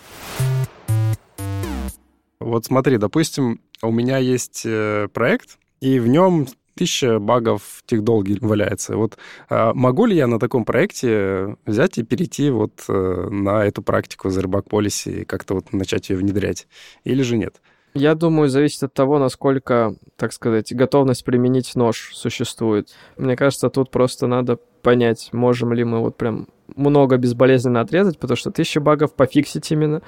Вот 2.38 2.64
смотри, 2.64 2.98
допустим, 2.98 3.60
у 3.82 3.90
меня 3.90 4.18
есть 4.18 4.62
э, 4.64 5.08
проект, 5.12 5.58
и 5.80 5.98
в 5.98 6.06
нем 6.06 6.46
тысяча 6.76 7.18
багов 7.18 7.82
техдолги 7.86 8.38
валяется. 8.40 8.96
Вот 8.96 9.16
а, 9.48 9.72
могу 9.74 10.06
ли 10.06 10.14
я 10.14 10.26
на 10.26 10.38
таком 10.38 10.64
проекте 10.64 11.56
взять 11.64 11.98
и 11.98 12.02
перейти 12.02 12.50
вот 12.50 12.84
э, 12.88 13.28
на 13.30 13.64
эту 13.64 13.82
практику 13.82 14.28
Zerback 14.28 14.68
Policy 14.68 15.22
и 15.22 15.24
как-то 15.24 15.54
вот 15.54 15.72
начать 15.72 16.10
ее 16.10 16.16
внедрять? 16.16 16.68
Или 17.04 17.22
же 17.22 17.36
нет? 17.36 17.60
Я 17.96 18.14
думаю, 18.14 18.48
зависит 18.48 18.82
от 18.82 18.94
того, 18.94 19.18
насколько, 19.18 19.94
так 20.16 20.32
сказать, 20.32 20.72
готовность 20.74 21.24
применить 21.24 21.74
нож 21.76 22.10
существует. 22.14 22.94
Мне 23.16 23.36
кажется, 23.36 23.68
тут 23.70 23.90
просто 23.90 24.26
надо 24.26 24.58
понять, 24.82 25.30
можем 25.32 25.72
ли 25.72 25.84
мы 25.84 26.00
вот 26.00 26.16
прям 26.16 26.48
много 26.76 27.16
безболезненно 27.16 27.80
отрезать, 27.80 28.18
потому 28.18 28.36
что 28.36 28.50
тысяча 28.50 28.80
багов 28.80 29.14
пофиксить 29.14 29.70
именно, 29.72 30.02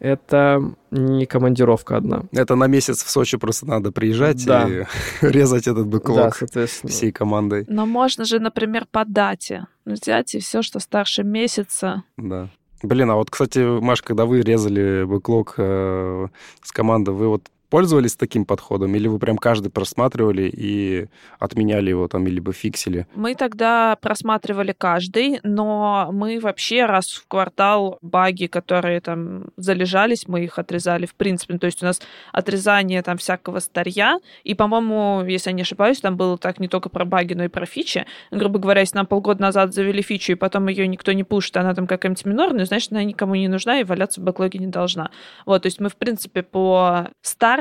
это 0.00 0.62
не 0.90 1.24
командировка 1.26 1.96
одна. 1.96 2.24
Это 2.32 2.56
на 2.56 2.66
месяц 2.66 3.02
в 3.02 3.10
Сочи 3.10 3.38
просто 3.38 3.66
надо 3.66 3.90
приезжать 3.92 4.44
Да. 4.44 4.68
и 4.68 4.84
резать 5.22 5.66
этот 5.66 5.84
Да, 5.88 5.90
бэклог 5.98 6.36
соответственно. 6.36 6.90
всей 6.90 7.12
командой. 7.12 7.64
Но 7.68 7.86
можно 7.86 8.24
же, 8.24 8.38
например, 8.38 8.86
по 8.90 9.04
дате 9.04 9.66
взять 9.84 10.34
и 10.34 10.40
все, 10.40 10.62
что 10.62 10.80
старше 10.80 11.22
месяца. 11.22 12.02
Да. 12.16 12.48
Блин, 12.84 13.10
а 13.10 13.14
вот, 13.14 13.30
кстати, 13.30 13.80
Маш, 13.80 14.02
когда 14.02 14.26
вы 14.26 14.42
резали 14.42 15.04
бэклог 15.04 15.54
э, 15.56 16.28
с 16.62 16.70
командой, 16.70 17.14
вы 17.14 17.28
вот 17.28 17.50
пользовались 17.74 18.14
таким 18.14 18.44
подходом? 18.44 18.94
Или 18.94 19.08
вы 19.08 19.18
прям 19.18 19.36
каждый 19.36 19.68
просматривали 19.68 20.48
и 20.48 21.08
отменяли 21.40 21.90
его 21.90 22.06
там, 22.06 22.24
либо 22.24 22.52
фиксили? 22.52 23.08
Мы 23.16 23.34
тогда 23.34 23.96
просматривали 24.00 24.72
каждый, 24.78 25.40
но 25.42 26.08
мы 26.12 26.38
вообще 26.38 26.86
раз 26.86 27.10
в 27.10 27.26
квартал 27.26 27.98
баги, 28.00 28.46
которые 28.46 29.00
там 29.00 29.46
залежались, 29.56 30.28
мы 30.28 30.44
их 30.44 30.60
отрезали 30.60 31.06
в 31.06 31.16
принципе. 31.16 31.54
Ну, 31.54 31.58
То 31.58 31.66
есть 31.66 31.82
у 31.82 31.86
нас 31.86 32.00
отрезание 32.30 33.02
там 33.02 33.18
всякого 33.18 33.58
старья, 33.58 34.20
и, 34.44 34.54
по-моему, 34.54 35.24
если 35.26 35.50
я 35.50 35.54
не 35.54 35.62
ошибаюсь, 35.62 35.98
там 35.98 36.16
было 36.16 36.38
так 36.38 36.60
не 36.60 36.68
только 36.68 36.88
про 36.90 37.04
баги, 37.04 37.34
но 37.34 37.42
и 37.42 37.48
про 37.48 37.66
фичи. 37.66 38.06
Грубо 38.30 38.60
говоря, 38.60 38.82
если 38.82 38.98
нам 38.98 39.06
полгода 39.06 39.42
назад 39.42 39.74
завели 39.74 40.00
фичу, 40.00 40.30
и 40.30 40.36
потом 40.36 40.68
ее 40.68 40.86
никто 40.86 41.10
не 41.10 41.24
пушит, 41.24 41.56
она 41.56 41.74
там 41.74 41.88
какая-нибудь 41.88 42.24
минорная, 42.24 42.66
значит, 42.66 42.92
она 42.92 43.02
никому 43.02 43.34
не 43.34 43.48
нужна 43.48 43.80
и 43.80 43.84
валяться 43.84 44.20
в 44.20 44.24
бэклоге 44.24 44.60
не 44.60 44.68
должна. 44.68 45.10
Вот, 45.44 45.62
то 45.62 45.66
есть 45.66 45.80
мы, 45.80 45.88
в 45.88 45.96
принципе, 45.96 46.44
по 46.44 47.08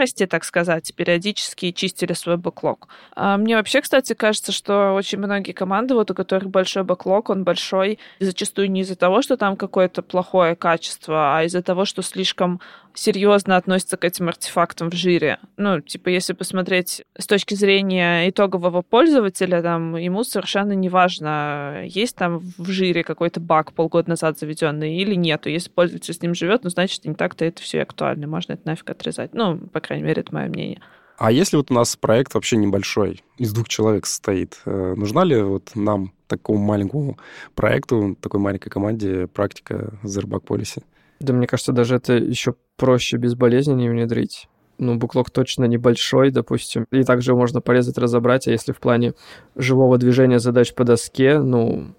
старости, 0.04 0.26
так 0.28 0.44
сказать, 0.44 0.94
периодически 0.96 1.72
чистили 1.72 2.14
свой 2.14 2.38
бэклог. 2.38 2.88
А 3.16 3.38
Мне 3.38 3.56
вообще, 3.56 3.82
кстати, 3.82 4.14
кажется, 4.14 4.52
что 4.52 4.94
очень 4.94 5.20
многие 5.20 5.54
команды, 5.54 5.94
вот 5.94 6.12
у 6.12 6.14
которых 6.14 6.50
большой 6.50 6.84
бэклог, 6.84 7.30
он 7.30 7.44
большой 7.44 8.00
зачастую 8.20 8.72
не 8.72 8.82
из-за 8.82 8.96
того, 8.96 9.22
что 9.22 9.38
там 9.38 9.56
какое-то 9.56 10.02
плохое 10.02 10.56
качество, 10.56 11.38
а 11.38 11.44
из-за 11.44 11.62
того, 11.62 11.86
что 11.86 12.02
слишком 12.02 12.60
серьезно 12.96 13.58
относятся 13.58 13.98
к 13.98 14.06
этим 14.06 14.28
артефактам 14.28 14.90
в 14.90 14.94
жире. 14.94 15.40
Ну, 15.58 15.82
типа, 15.82 16.10
если 16.10 16.34
посмотреть 16.34 17.04
с 17.18 17.28
точки 17.28 17.56
зрения 17.56 18.30
итогового 18.30 18.82
пользователя, 18.82 19.62
там, 19.62 19.96
ему 19.96 20.24
совершенно 20.24 20.74
не 20.74 20.90
важно, 20.90 21.84
есть 21.86 22.16
там 22.16 22.40
в 22.40 22.70
жире 22.70 23.04
какой-то 23.04 23.40
баг 23.40 23.74
полгода 23.74 24.10
назад 24.10 24.40
заведенный 24.40 24.96
или 24.98 25.16
нету. 25.16 25.50
Если 25.50 25.70
пользователь 25.70 26.14
с 26.14 26.22
ним 26.22 26.36
живет, 26.36 26.64
ну, 26.64 26.70
значит, 26.70 27.06
не 27.06 27.14
так-то 27.14 27.46
это 27.46 27.62
все 27.62 27.82
актуально. 27.82 28.28
Можно 28.28 28.54
это 28.54 28.68
нафиг 28.68 28.90
отрезать. 28.90 29.34
Ну, 29.34 29.58
по 29.58 29.80
крайней 29.80 30.06
мере, 30.06 30.22
это 30.22 30.34
мое 30.34 30.48
мнение. 30.48 30.82
А 31.18 31.32
если 31.32 31.58
вот 31.58 31.70
у 31.72 31.74
нас 31.74 31.96
проект 31.96 32.34
вообще 32.34 32.58
небольшой, 32.58 33.24
из 33.38 33.54
двух 33.54 33.70
человек 33.70 34.06
состоит, 34.06 34.60
э, 34.66 34.94
нужна 34.98 35.24
ли 35.24 35.42
вот 35.42 35.72
нам, 35.76 36.12
такому 36.28 36.60
маленькому 36.60 37.18
проекту, 37.54 38.18
такой 38.20 38.40
маленькой 38.40 38.70
команде, 38.70 39.28
практика 39.28 39.94
Zerback 40.04 40.44
Policy? 40.46 40.84
Да, 41.24 41.32
мне 41.32 41.48
кажется, 41.48 41.72
даже 41.72 41.96
это 41.96 42.14
еще 42.14 42.54
проще 42.76 43.16
безболезненнее 43.16 43.90
внедрить. 43.90 44.50
Ну, 44.78 44.96
буклок 44.96 45.30
точно 45.30 45.64
небольшой, 45.64 46.32
допустим. 46.32 46.86
И 46.92 47.04
также 47.04 47.34
можно 47.34 47.62
порезать, 47.62 47.98
разобрать. 47.98 48.46
А 48.46 48.52
если 48.52 48.74
в 48.74 48.80
плане 48.80 49.14
живого 49.56 49.98
движения 49.98 50.40
задач 50.40 50.74
по 50.74 50.84
доске, 50.84 51.40
ну, 51.40 51.94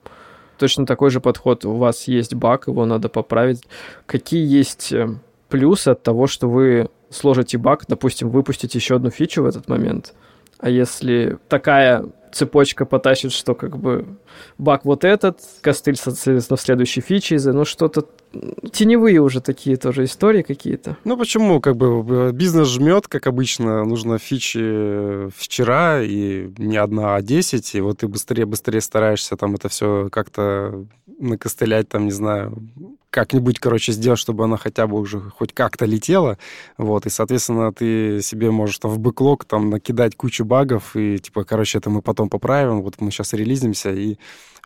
точно 0.59 0.85
такой 0.85 1.09
же 1.09 1.23
подход. 1.23 1.65
У 1.65 1.77
вас 1.77 2.07
есть 2.07 2.35
баг, 2.35 2.69
его 2.69 2.85
надо 2.85 3.09
поправить. 3.09 3.63
Какие 4.05 4.47
есть 4.47 4.93
э, 4.93 5.09
плюсы 5.49 5.89
от 5.89 6.03
того, 6.03 6.27
что 6.27 6.51
вы 6.51 6.91
сложите 7.09 7.57
баг, 7.57 7.87
допустим, 7.89 8.29
выпустите 8.29 8.77
еще 8.77 8.97
одну 8.97 9.09
фичу 9.09 9.43
в 9.43 9.47
этот 9.47 9.69
момент, 9.69 10.13
а 10.59 10.69
если 10.69 11.39
такая 11.49 12.05
цепочка 12.33 12.85
потащит, 12.85 13.33
что 13.33 13.55
как 13.55 13.79
бы 13.79 14.19
баг 14.59 14.85
вот 14.85 15.05
этот, 15.05 15.39
костыль, 15.61 15.97
соответственно, 15.97 16.57
в 16.57 16.61
следующей 16.61 17.01
фиче, 17.01 17.39
ну 17.53 17.65
что-то 17.65 18.07
теневые 18.73 19.20
уже 19.20 19.40
такие 19.40 19.77
тоже 19.77 20.05
истории 20.05 20.42
какие-то. 20.42 20.97
Ну 21.05 21.16
почему? 21.16 21.61
Как 21.61 21.77
бы 21.77 22.05
э, 22.09 22.33
бизнес 22.33 22.68
жмет, 22.68 23.09
как 23.09 23.27
обычно, 23.27 23.85
нужно 23.85 24.18
фичи 24.18 24.61
э, 24.61 25.29
вчера, 25.37 26.03
и 26.03 26.51
не 26.59 26.77
одна, 26.77 27.16
а 27.16 27.23
10, 27.23 27.75
и 27.75 27.81
вот 27.81 27.99
ты 27.99 28.09
быстрее-быстрее 28.09 28.81
стараешься 28.81 29.37
там 29.37 29.55
это 29.55 29.68
все 29.68 30.09
как-то 30.11 30.87
накостылять, 31.18 31.88
там, 31.88 32.07
не 32.07 32.12
знаю, 32.12 32.57
как-нибудь, 33.11 33.61
короче, 33.61 33.92
сделать, 33.92 34.18
чтобы 34.18 34.44
она 34.44 34.57
хотя 34.57 34.87
бы 34.87 34.99
уже 34.99 35.20
хоть 35.20 35.53
как-то 35.53 35.85
летела, 35.85 36.37
вот, 36.79 37.07
и, 37.07 37.11
соответственно, 37.11 37.73
ты 37.73 38.20
себе 38.23 38.51
можешь 38.51 38.79
там 38.79 38.90
в 38.90 38.99
бэклог 38.99 39.44
там 39.44 39.70
накидать 39.70 40.16
кучу 40.16 40.44
багов, 40.44 40.97
и, 40.97 41.18
типа, 41.18 41.44
короче, 41.44 41.79
это 41.79 41.90
мы 41.90 42.03
потом 42.03 42.29
поправим, 42.29 42.83
вот 42.83 43.01
мы 43.01 43.12
сейчас 43.12 43.33
релизимся, 43.33 43.92
и 43.92 44.18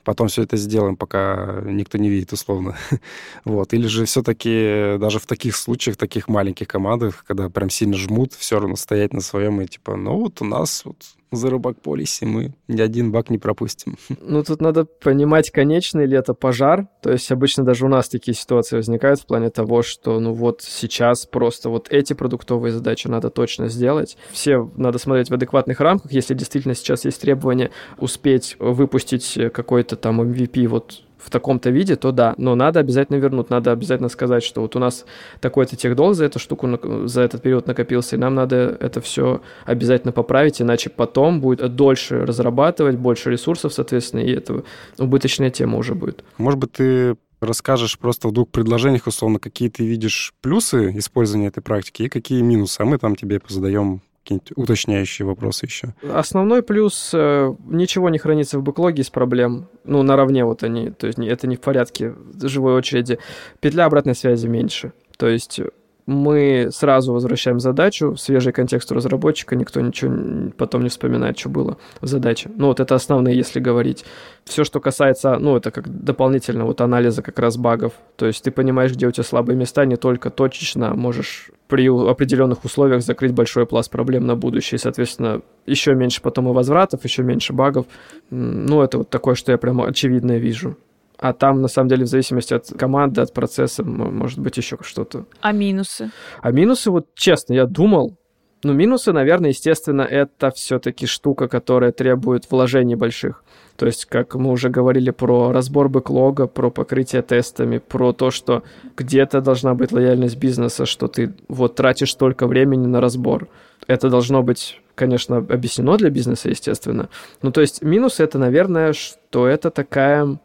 потом 0.08 0.28
все 0.28 0.44
это 0.44 0.56
сделаем, 0.56 0.96
пока 0.96 1.60
никто 1.66 1.98
не 1.98 2.08
видит, 2.08 2.32
условно. 2.32 2.78
Вот. 3.44 3.74
Или 3.74 3.88
же 3.88 4.06
все-таки 4.06 4.96
даже 4.98 5.18
в 5.18 5.26
таких 5.26 5.54
случаях, 5.54 5.98
таких 5.98 6.28
маленьких 6.28 6.66
командах, 6.66 7.24
когда 7.26 7.50
прям 7.50 7.68
сильно 7.68 7.94
жмут, 7.94 8.32
все 8.32 8.58
равно 8.58 8.76
стоять 8.76 9.12
на 9.12 9.20
своем 9.20 9.60
и 9.60 9.66
типа, 9.66 9.96
ну 9.96 10.16
вот 10.16 10.40
у 10.40 10.46
нас 10.46 10.86
вот 10.86 10.96
Zero 11.32 11.58
Bug 11.58 11.76
Policy 11.82 12.26
мы 12.26 12.54
ни 12.68 12.80
один 12.80 13.12
баг 13.12 13.30
не 13.30 13.38
пропустим. 13.38 13.96
Ну, 14.20 14.42
тут 14.42 14.60
надо 14.60 14.84
понимать, 14.84 15.50
конечный 15.50 16.06
ли 16.06 16.16
это 16.16 16.34
пожар. 16.34 16.86
То 17.02 17.10
есть 17.10 17.30
обычно 17.32 17.64
даже 17.64 17.86
у 17.86 17.88
нас 17.88 18.08
такие 18.08 18.34
ситуации 18.34 18.76
возникают 18.76 19.20
в 19.20 19.26
плане 19.26 19.48
того, 19.50 19.82
что 19.82 20.20
ну 20.20 20.32
вот 20.34 20.60
сейчас 20.62 21.24
просто 21.24 21.70
вот 21.70 21.88
эти 21.90 22.12
продуктовые 22.12 22.72
задачи 22.72 23.08
надо 23.08 23.30
точно 23.30 23.68
сделать. 23.68 24.16
Все 24.32 24.70
надо 24.76 24.98
смотреть 24.98 25.30
в 25.30 25.34
адекватных 25.34 25.80
рамках. 25.80 26.12
Если 26.12 26.34
действительно 26.34 26.74
сейчас 26.74 27.04
есть 27.04 27.20
требование 27.20 27.70
успеть 27.98 28.56
выпустить 28.58 29.38
какой-то 29.52 29.96
там 29.96 30.20
MVP 30.20 30.66
вот 30.68 31.02
в 31.18 31.30
таком-то 31.30 31.70
виде, 31.70 31.96
то 31.96 32.12
да, 32.12 32.34
но 32.38 32.54
надо 32.54 32.80
обязательно 32.80 33.16
вернуть, 33.16 33.50
надо 33.50 33.72
обязательно 33.72 34.08
сказать, 34.08 34.42
что 34.42 34.62
вот 34.62 34.76
у 34.76 34.78
нас 34.78 35.04
такой-то 35.40 35.76
техдолг 35.76 36.14
за 36.14 36.24
эту 36.24 36.38
штуку, 36.38 36.68
за 37.06 37.22
этот 37.22 37.42
период 37.42 37.66
накопился, 37.66 38.16
и 38.16 38.18
нам 38.18 38.34
надо 38.34 38.76
это 38.80 39.00
все 39.00 39.40
обязательно 39.64 40.12
поправить, 40.12 40.62
иначе 40.62 40.90
потом 40.90 41.40
будет 41.40 41.74
дольше 41.74 42.24
разрабатывать, 42.24 42.96
больше 42.96 43.30
ресурсов, 43.30 43.72
соответственно, 43.72 44.20
и 44.20 44.32
это 44.32 44.62
убыточная 44.98 45.50
тема 45.50 45.78
уже 45.78 45.94
будет. 45.94 46.24
Может 46.38 46.60
быть, 46.60 46.72
ты 46.72 47.16
расскажешь 47.40 47.98
просто 47.98 48.28
в 48.28 48.32
двух 48.32 48.48
предложениях, 48.48 49.06
условно, 49.06 49.38
какие 49.38 49.68
ты 49.68 49.86
видишь 49.86 50.34
плюсы 50.40 50.96
использования 50.98 51.48
этой 51.48 51.62
практики 51.62 52.04
и 52.04 52.08
какие 52.08 52.42
минусы, 52.42 52.80
а 52.80 52.84
мы 52.84 52.98
там 52.98 53.16
тебе 53.16 53.40
задаем 53.48 54.02
какие-нибудь 54.28 54.52
уточняющие 54.56 55.26
вопросы 55.26 55.66
еще? 55.66 55.94
Основной 56.02 56.62
плюс 56.62 57.10
э, 57.14 57.54
ничего 57.66 58.10
не 58.10 58.18
хранится 58.18 58.58
в 58.58 58.62
бэклоге 58.62 59.02
из 59.02 59.10
проблем. 59.10 59.68
Ну, 59.84 60.02
наравне 60.02 60.44
вот 60.44 60.62
они, 60.62 60.90
то 60.90 61.06
есть 61.06 61.18
это 61.18 61.46
не 61.46 61.56
в 61.56 61.60
порядке 61.60 62.14
живой 62.42 62.74
очереди. 62.74 63.18
Петля 63.60 63.86
обратной 63.86 64.14
связи 64.14 64.46
меньше. 64.46 64.92
То 65.16 65.28
есть 65.28 65.60
мы 66.08 66.70
сразу 66.72 67.12
возвращаем 67.12 67.60
задачу, 67.60 68.16
свежий 68.16 68.50
контекст 68.50 68.90
у 68.90 68.94
разработчика, 68.94 69.54
никто 69.56 69.78
ничего 69.82 70.50
потом 70.56 70.82
не 70.82 70.88
вспоминает, 70.88 71.38
что 71.38 71.50
было 71.50 71.76
в 72.00 72.06
задаче. 72.06 72.50
Ну, 72.56 72.68
вот 72.68 72.80
это 72.80 72.94
основное, 72.94 73.34
если 73.34 73.60
говорить. 73.60 74.06
Все, 74.44 74.64
что 74.64 74.80
касается, 74.80 75.36
ну, 75.38 75.54
это 75.54 75.70
как 75.70 75.86
дополнительно 75.86 76.64
вот 76.64 76.80
анализа 76.80 77.20
как 77.20 77.38
раз 77.38 77.58
багов. 77.58 77.92
То 78.16 78.24
есть 78.24 78.42
ты 78.42 78.50
понимаешь, 78.50 78.92
где 78.92 79.06
у 79.06 79.10
тебя 79.10 79.22
слабые 79.22 79.58
места, 79.58 79.84
не 79.84 79.96
только 79.96 80.30
точечно, 80.30 80.94
можешь 80.94 81.50
при 81.66 81.86
определенных 81.88 82.64
условиях 82.64 83.02
закрыть 83.02 83.32
большой 83.32 83.66
пласт 83.66 83.90
проблем 83.90 84.26
на 84.26 84.34
будущее. 84.34 84.76
И, 84.76 84.80
соответственно, 84.80 85.42
еще 85.66 85.94
меньше 85.94 86.22
потом 86.22 86.48
и 86.48 86.54
возвратов, 86.54 87.04
еще 87.04 87.22
меньше 87.22 87.52
багов. 87.52 87.84
Ну, 88.30 88.80
это 88.80 88.96
вот 88.96 89.10
такое, 89.10 89.34
что 89.34 89.52
я 89.52 89.58
прямо 89.58 89.86
очевидно 89.86 90.38
вижу. 90.38 90.78
А 91.18 91.32
там, 91.32 91.62
на 91.62 91.68
самом 91.68 91.88
деле, 91.88 92.04
в 92.04 92.08
зависимости 92.08 92.54
от 92.54 92.68
команды, 92.78 93.20
от 93.20 93.32
процесса, 93.32 93.82
может 93.82 94.38
быть 94.38 94.56
еще 94.56 94.78
что-то. 94.82 95.24
А 95.40 95.52
минусы? 95.52 96.10
А 96.40 96.52
минусы, 96.52 96.90
вот 96.90 97.08
честно, 97.14 97.54
я 97.54 97.66
думал, 97.66 98.16
ну, 98.64 98.72
минусы, 98.72 99.12
наверное, 99.12 99.50
естественно, 99.50 100.02
это 100.02 100.50
все-таки 100.50 101.06
штука, 101.06 101.48
которая 101.48 101.92
требует 101.92 102.50
вложений 102.50 102.96
больших. 102.96 103.44
То 103.76 103.86
есть, 103.86 104.06
как 104.06 104.34
мы 104.34 104.50
уже 104.50 104.68
говорили 104.68 105.10
про 105.10 105.52
разбор 105.52 105.88
бэклога, 105.88 106.48
про 106.48 106.70
покрытие 106.70 107.22
тестами, 107.22 107.78
про 107.78 108.12
то, 108.12 108.32
что 108.32 108.64
где-то 108.96 109.40
должна 109.40 109.74
быть 109.74 109.92
лояльность 109.92 110.36
бизнеса, 110.36 110.86
что 110.86 111.06
ты 111.06 111.34
вот 111.46 111.76
тратишь 111.76 112.12
столько 112.12 112.48
времени 112.48 112.86
на 112.86 113.00
разбор. 113.00 113.48
Это 113.86 114.10
должно 114.10 114.42
быть, 114.42 114.80
конечно, 114.96 115.36
объяснено 115.36 115.96
для 115.96 116.10
бизнеса, 116.10 116.48
естественно. 116.48 117.08
Ну, 117.42 117.52
то 117.52 117.60
есть, 117.60 117.82
минусы 117.82 118.24
это, 118.24 118.38
наверное, 118.38 118.92
что 118.92 119.46
это 119.46 119.70
такая 119.70 120.38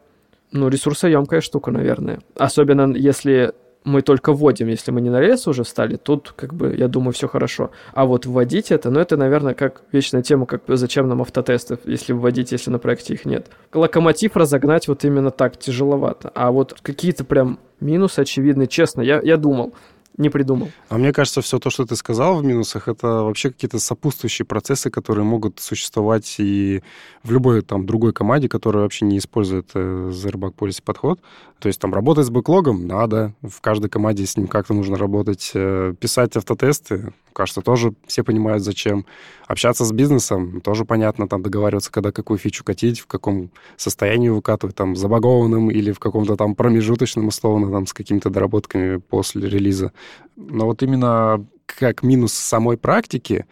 ну, 0.52 0.68
ресурсоемкая 0.68 1.40
штука, 1.40 1.70
наверное. 1.70 2.20
Особенно 2.36 2.94
если 2.94 3.52
мы 3.84 4.00
только 4.00 4.32
вводим, 4.32 4.68
если 4.68 4.90
мы 4.90 5.00
не 5.02 5.10
на 5.10 5.20
рельсы 5.20 5.50
уже 5.50 5.62
встали, 5.62 5.96
тут, 5.96 6.32
как 6.34 6.54
бы, 6.54 6.74
я 6.74 6.88
думаю, 6.88 7.12
все 7.12 7.28
хорошо. 7.28 7.70
А 7.92 8.06
вот 8.06 8.24
вводить 8.24 8.72
это, 8.72 8.90
ну, 8.90 8.98
это, 8.98 9.16
наверное, 9.16 9.54
как 9.54 9.82
вечная 9.92 10.22
тема, 10.22 10.46
как 10.46 10.62
зачем 10.66 11.06
нам 11.08 11.20
автотесты, 11.20 11.78
если 11.84 12.14
вводить, 12.14 12.52
если 12.52 12.70
на 12.70 12.78
проекте 12.78 13.14
их 13.14 13.26
нет. 13.26 13.48
Локомотив 13.72 14.36
разогнать 14.36 14.88
вот 14.88 15.04
именно 15.04 15.30
так 15.30 15.58
тяжеловато. 15.58 16.30
А 16.34 16.50
вот 16.50 16.74
какие-то 16.82 17.24
прям 17.24 17.58
минусы 17.80 18.20
очевидные, 18.20 18.68
честно, 18.68 19.02
я, 19.02 19.20
я 19.22 19.36
думал, 19.36 19.74
не 20.16 20.30
придумал. 20.30 20.70
А 20.88 20.98
мне 20.98 21.12
кажется, 21.12 21.42
все 21.42 21.58
то, 21.58 21.70
что 21.70 21.84
ты 21.86 21.96
сказал 21.96 22.36
в 22.36 22.44
минусах, 22.44 22.88
это 22.88 23.22
вообще 23.22 23.50
какие-то 23.50 23.78
сопутствующие 23.78 24.46
процессы, 24.46 24.90
которые 24.90 25.24
могут 25.24 25.60
существовать 25.60 26.36
и 26.38 26.82
в 27.22 27.32
любой 27.32 27.62
там 27.62 27.86
другой 27.86 28.12
команде, 28.12 28.48
которая 28.48 28.84
вообще 28.84 29.04
не 29.06 29.18
использует 29.18 29.70
э, 29.74 30.10
Zero 30.12 30.54
Policy 30.54 30.82
подход. 30.84 31.20
То 31.58 31.68
есть 31.68 31.80
там 31.80 31.94
работать 31.94 32.26
с 32.26 32.30
бэклогом 32.30 32.86
надо, 32.86 33.32
в 33.42 33.60
каждой 33.60 33.88
команде 33.88 34.26
с 34.26 34.36
ним 34.36 34.46
как-то 34.46 34.74
нужно 34.74 34.96
работать. 34.96 35.50
Э, 35.54 35.94
писать 35.98 36.36
автотесты, 36.36 37.12
кажется, 37.32 37.60
тоже 37.60 37.94
все 38.06 38.22
понимают, 38.22 38.62
зачем. 38.62 39.06
Общаться 39.46 39.84
с 39.84 39.92
бизнесом, 39.92 40.60
тоже 40.60 40.84
понятно, 40.84 41.28
там 41.28 41.42
договариваться, 41.42 41.90
когда 41.92 42.12
какую 42.12 42.38
фичу 42.38 42.64
катить, 42.64 43.00
в 43.00 43.06
каком 43.06 43.50
состоянии 43.76 44.28
выкатывать, 44.28 44.76
там, 44.76 44.96
забагованным 44.96 45.70
или 45.70 45.92
в 45.92 45.98
каком-то 45.98 46.36
там 46.36 46.54
промежуточном, 46.54 47.28
условно, 47.28 47.70
там, 47.70 47.86
с 47.86 47.92
какими-то 47.92 48.30
доработками 48.30 48.98
после 48.98 49.48
релиза. 49.48 49.92
Но 50.36 50.66
вот 50.66 50.82
именно 50.82 51.44
как 51.66 52.02
минус 52.02 52.32
самой 52.32 52.76
практики, 52.76 53.46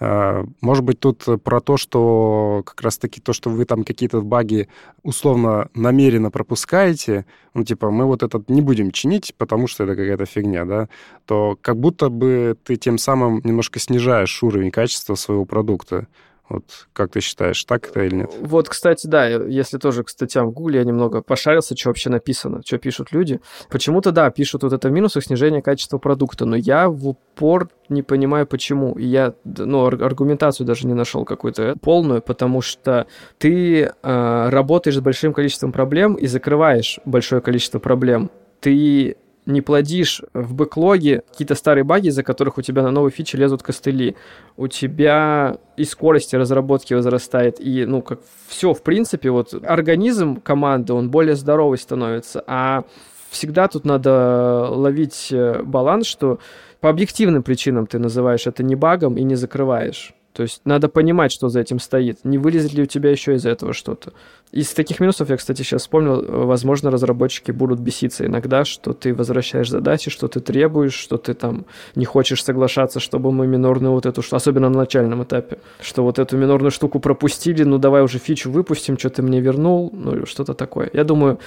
э, 0.00 0.44
может 0.60 0.84
быть, 0.84 1.00
тут 1.00 1.24
про 1.42 1.60
то, 1.60 1.76
что 1.76 2.62
как 2.64 2.80
раз-таки 2.82 3.20
то, 3.20 3.32
что 3.32 3.50
вы 3.50 3.64
там 3.64 3.84
какие-то 3.84 4.22
баги 4.22 4.68
условно 5.02 5.68
намеренно 5.74 6.30
пропускаете, 6.30 7.26
ну, 7.54 7.64
типа, 7.64 7.90
мы 7.90 8.04
вот 8.04 8.22
этот 8.22 8.48
не 8.48 8.62
будем 8.62 8.90
чинить, 8.90 9.34
потому 9.36 9.66
что 9.66 9.84
это 9.84 9.96
какая-то 9.96 10.26
фигня, 10.26 10.64
да, 10.64 10.88
то 11.26 11.58
как 11.60 11.78
будто 11.78 12.08
бы 12.08 12.56
ты 12.64 12.76
тем 12.76 12.98
самым 12.98 13.40
немножко 13.44 13.78
снижаешь 13.80 14.42
уровень 14.42 14.70
качества 14.70 15.14
своего 15.14 15.44
продукта. 15.44 16.06
Вот 16.48 16.88
как 16.92 17.12
ты 17.12 17.20
считаешь, 17.20 17.62
так 17.64 17.88
это 17.88 18.04
или 18.04 18.16
нет? 18.16 18.30
Вот, 18.40 18.68
кстати, 18.68 19.06
да, 19.06 19.26
если 19.26 19.78
тоже 19.78 20.04
к 20.04 20.08
статьям 20.08 20.48
в 20.48 20.52
Гугле 20.52 20.78
я 20.78 20.84
немного 20.84 21.22
пошарился, 21.22 21.76
что 21.76 21.90
вообще 21.90 22.10
написано, 22.10 22.62
что 22.64 22.78
пишут 22.78 23.12
люди. 23.12 23.40
Почему-то, 23.68 24.12
да, 24.12 24.30
пишут 24.30 24.62
вот 24.62 24.72
это 24.72 24.88
в 24.88 24.92
минусах 24.92 25.24
снижение 25.24 25.62
качества 25.62 25.98
продукта, 25.98 26.46
но 26.46 26.56
я 26.56 26.88
в 26.88 27.08
упор 27.08 27.68
не 27.88 28.02
понимаю, 28.02 28.46
почему. 28.46 28.94
И 28.94 29.06
я, 29.06 29.34
ну, 29.44 29.86
аргументацию 29.86 30.66
даже 30.66 30.86
не 30.86 30.94
нашел 30.94 31.24
какую-то 31.24 31.76
полную, 31.80 32.22
потому 32.22 32.62
что 32.62 33.06
ты 33.38 33.82
э, 33.82 34.48
работаешь 34.48 34.96
с 34.96 35.00
большим 35.00 35.32
количеством 35.32 35.72
проблем 35.72 36.14
и 36.14 36.26
закрываешь 36.26 36.98
большое 37.04 37.40
количество 37.40 37.78
проблем. 37.78 38.30
Ты 38.60 39.16
не 39.48 39.62
плодишь 39.62 40.22
в 40.34 40.54
бэклоге 40.54 41.22
какие-то 41.30 41.54
старые 41.54 41.82
баги, 41.82 42.08
из-за 42.08 42.22
которых 42.22 42.58
у 42.58 42.62
тебя 42.62 42.82
на 42.82 42.90
новые 42.90 43.10
фичи 43.10 43.34
лезут 43.36 43.62
костыли. 43.62 44.14
У 44.56 44.68
тебя 44.68 45.56
и 45.76 45.84
скорость 45.84 46.34
разработки 46.34 46.92
возрастает, 46.92 47.58
и, 47.58 47.86
ну, 47.86 48.02
как 48.02 48.20
все, 48.46 48.74
в 48.74 48.82
принципе, 48.82 49.30
вот 49.30 49.54
организм 49.64 50.40
команды, 50.40 50.92
он 50.92 51.10
более 51.10 51.34
здоровый 51.34 51.78
становится, 51.78 52.44
а 52.46 52.84
всегда 53.30 53.68
тут 53.68 53.86
надо 53.86 54.68
ловить 54.70 55.28
э, 55.30 55.62
баланс, 55.62 56.06
что 56.06 56.38
по 56.80 56.90
объективным 56.90 57.42
причинам 57.42 57.86
ты 57.86 57.98
называешь 57.98 58.46
это 58.46 58.62
не 58.62 58.74
багом 58.74 59.16
и 59.16 59.22
не 59.22 59.34
закрываешь. 59.34 60.14
То 60.38 60.42
есть 60.42 60.60
надо 60.64 60.88
понимать, 60.88 61.32
что 61.32 61.48
за 61.48 61.58
этим 61.58 61.80
стоит. 61.80 62.24
Не 62.24 62.38
вылезет 62.38 62.72
ли 62.72 62.84
у 62.84 62.86
тебя 62.86 63.10
еще 63.10 63.34
из 63.34 63.44
этого 63.44 63.72
что-то. 63.72 64.12
Из 64.52 64.72
таких 64.72 65.00
минусов 65.00 65.30
я, 65.30 65.36
кстати, 65.36 65.62
сейчас 65.62 65.82
вспомнил, 65.82 66.24
возможно, 66.46 66.92
разработчики 66.92 67.50
будут 67.50 67.80
беситься 67.80 68.24
иногда, 68.24 68.64
что 68.64 68.92
ты 68.92 69.12
возвращаешь 69.12 69.68
задачи, 69.68 70.12
что 70.12 70.28
ты 70.28 70.38
требуешь, 70.38 70.94
что 70.94 71.16
ты 71.18 71.34
там 71.34 71.66
не 71.96 72.04
хочешь 72.04 72.44
соглашаться, 72.44 73.00
чтобы 73.00 73.32
мы 73.32 73.48
минорную 73.48 73.92
вот 73.92 74.06
эту, 74.06 74.22
особенно 74.30 74.68
на 74.68 74.78
начальном 74.78 75.24
этапе, 75.24 75.58
что 75.80 76.04
вот 76.04 76.20
эту 76.20 76.36
минорную 76.36 76.70
штуку 76.70 77.00
пропустили, 77.00 77.64
ну 77.64 77.78
давай 77.78 78.04
уже 78.04 78.20
фичу 78.20 78.48
выпустим, 78.52 78.96
что 78.96 79.10
ты 79.10 79.22
мне 79.22 79.40
вернул, 79.40 79.90
ну 79.92 80.24
что-то 80.24 80.54
такое. 80.54 80.88
Я 80.92 81.02
думаю, 81.02 81.40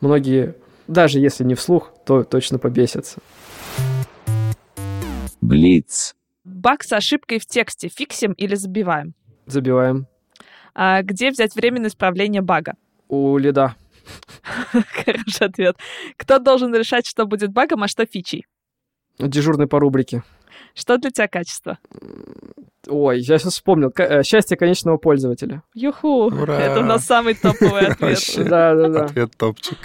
многие, 0.00 0.56
даже 0.88 1.20
если 1.20 1.44
не 1.44 1.54
вслух, 1.54 1.92
то 2.04 2.24
точно 2.24 2.58
побесятся. 2.58 3.20
Блиц. 5.40 6.16
Баг 6.44 6.82
с 6.82 6.92
ошибкой 6.92 7.38
в 7.38 7.46
тексте 7.46 7.88
фиксим 7.88 8.32
или 8.32 8.54
забиваем? 8.54 9.14
Забиваем. 9.46 10.06
А 10.74 11.02
где 11.02 11.30
взять 11.30 11.54
время 11.54 11.80
на 11.80 11.86
исправление 11.86 12.42
бага? 12.42 12.74
У 13.08 13.36
лида. 13.38 13.76
Хороший 14.72 15.46
ответ. 15.46 15.76
Кто 16.16 16.38
должен 16.38 16.74
решать, 16.74 17.06
что 17.06 17.26
будет 17.26 17.52
багом, 17.52 17.82
а 17.84 17.88
что 17.88 18.06
фичей? 18.06 18.46
Дежурный 19.18 19.68
по 19.68 19.78
рубрике. 19.78 20.24
Что 20.74 20.98
для 20.98 21.10
тебя 21.10 21.28
качество? 21.28 21.78
Ой, 22.88 23.20
я 23.20 23.38
сейчас 23.38 23.52
вспомнил. 23.52 23.92
Э, 23.96 24.22
счастье 24.22 24.56
конечного 24.56 24.96
пользователя. 24.96 25.62
Юху! 25.74 26.24
Ура! 26.26 26.58
Это 26.58 26.80
у 26.80 26.84
нас 26.84 27.04
самый 27.04 27.34
топовый 27.34 27.86
ответ. 27.88 28.18
Да, 28.38 28.74
да, 28.74 28.88
да. 28.88 29.04
Ответ 29.04 29.36
топчик. 29.36 29.78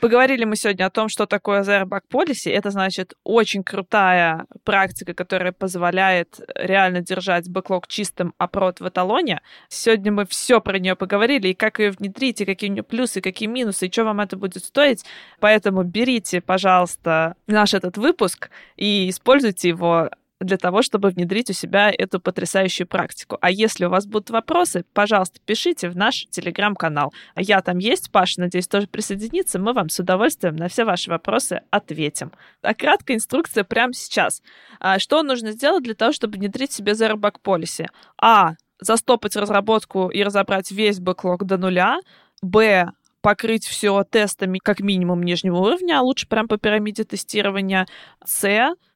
Поговорили 0.00 0.44
мы 0.44 0.56
сегодня 0.56 0.86
о 0.86 0.90
том, 0.90 1.10
что 1.10 1.26
такое 1.26 1.62
Zero 1.62 1.84
Bug 1.84 2.00
Policy. 2.10 2.50
Это 2.50 2.70
значит 2.70 3.12
очень 3.22 3.62
крутая 3.62 4.46
практика, 4.64 5.12
которая 5.12 5.52
позволяет 5.52 6.40
реально 6.54 7.02
держать 7.02 7.50
бэклог 7.50 7.86
чистым, 7.86 8.32
а 8.38 8.48
прод 8.48 8.80
в 8.80 8.88
эталоне. 8.88 9.42
Сегодня 9.68 10.10
мы 10.10 10.24
все 10.24 10.62
про 10.62 10.78
нее 10.78 10.96
поговорили, 10.96 11.48
и 11.48 11.54
как 11.54 11.80
ее 11.80 11.90
внедрить, 11.90 12.40
и 12.40 12.46
какие 12.46 12.70
у 12.70 12.72
нее 12.72 12.82
плюсы, 12.82 13.20
какие 13.20 13.46
минусы, 13.46 13.88
и 13.88 13.92
что 13.92 14.04
вам 14.04 14.20
это 14.20 14.38
будет 14.38 14.64
стоить. 14.64 15.04
Поэтому 15.38 15.82
берите, 15.82 16.40
пожалуйста, 16.40 17.34
наш 17.46 17.74
этот 17.74 17.98
выпуск 17.98 18.48
и 18.76 19.10
используйте 19.10 19.68
его 19.68 20.08
для 20.40 20.56
того, 20.56 20.82
чтобы 20.82 21.10
внедрить 21.10 21.50
у 21.50 21.52
себя 21.52 21.90
эту 21.90 22.18
потрясающую 22.18 22.86
практику. 22.86 23.36
А 23.40 23.50
если 23.50 23.84
у 23.84 23.90
вас 23.90 24.06
будут 24.06 24.30
вопросы, 24.30 24.84
пожалуйста, 24.94 25.38
пишите 25.44 25.88
в 25.88 25.96
наш 25.96 26.26
телеграм-канал. 26.30 27.12
Я 27.36 27.60
там 27.60 27.78
есть, 27.78 28.10
Паша, 28.10 28.40
надеюсь, 28.40 28.66
тоже 28.66 28.86
присоединится. 28.86 29.58
Мы 29.58 29.72
вам 29.72 29.90
с 29.90 29.98
удовольствием 29.98 30.56
на 30.56 30.68
все 30.68 30.84
ваши 30.84 31.10
вопросы 31.10 31.60
ответим. 31.70 32.32
А 32.62 32.74
краткая 32.74 33.18
инструкция 33.18 33.64
прямо 33.64 33.92
сейчас. 33.92 34.42
А, 34.80 34.98
что 34.98 35.22
нужно 35.22 35.52
сделать 35.52 35.84
для 35.84 35.94
того, 35.94 36.12
чтобы 36.12 36.38
внедрить 36.38 36.72
себе 36.72 36.92
Zero 36.92 37.14
Bug 37.14 37.36
Policy? 37.44 37.86
А. 38.20 38.54
Застопать 38.82 39.36
разработку 39.36 40.08
и 40.08 40.22
разобрать 40.22 40.70
весь 40.70 41.00
бэклог 41.00 41.44
до 41.44 41.58
нуля. 41.58 41.98
Б 42.40 42.90
покрыть 43.20 43.66
все 43.66 44.02
тестами 44.04 44.58
как 44.58 44.80
минимум 44.80 45.22
нижнего 45.22 45.58
уровня, 45.58 45.98
а 45.98 46.02
лучше 46.02 46.26
прям 46.26 46.48
по 46.48 46.56
пирамиде 46.56 47.04
тестирования. 47.04 47.86
С 48.24 48.46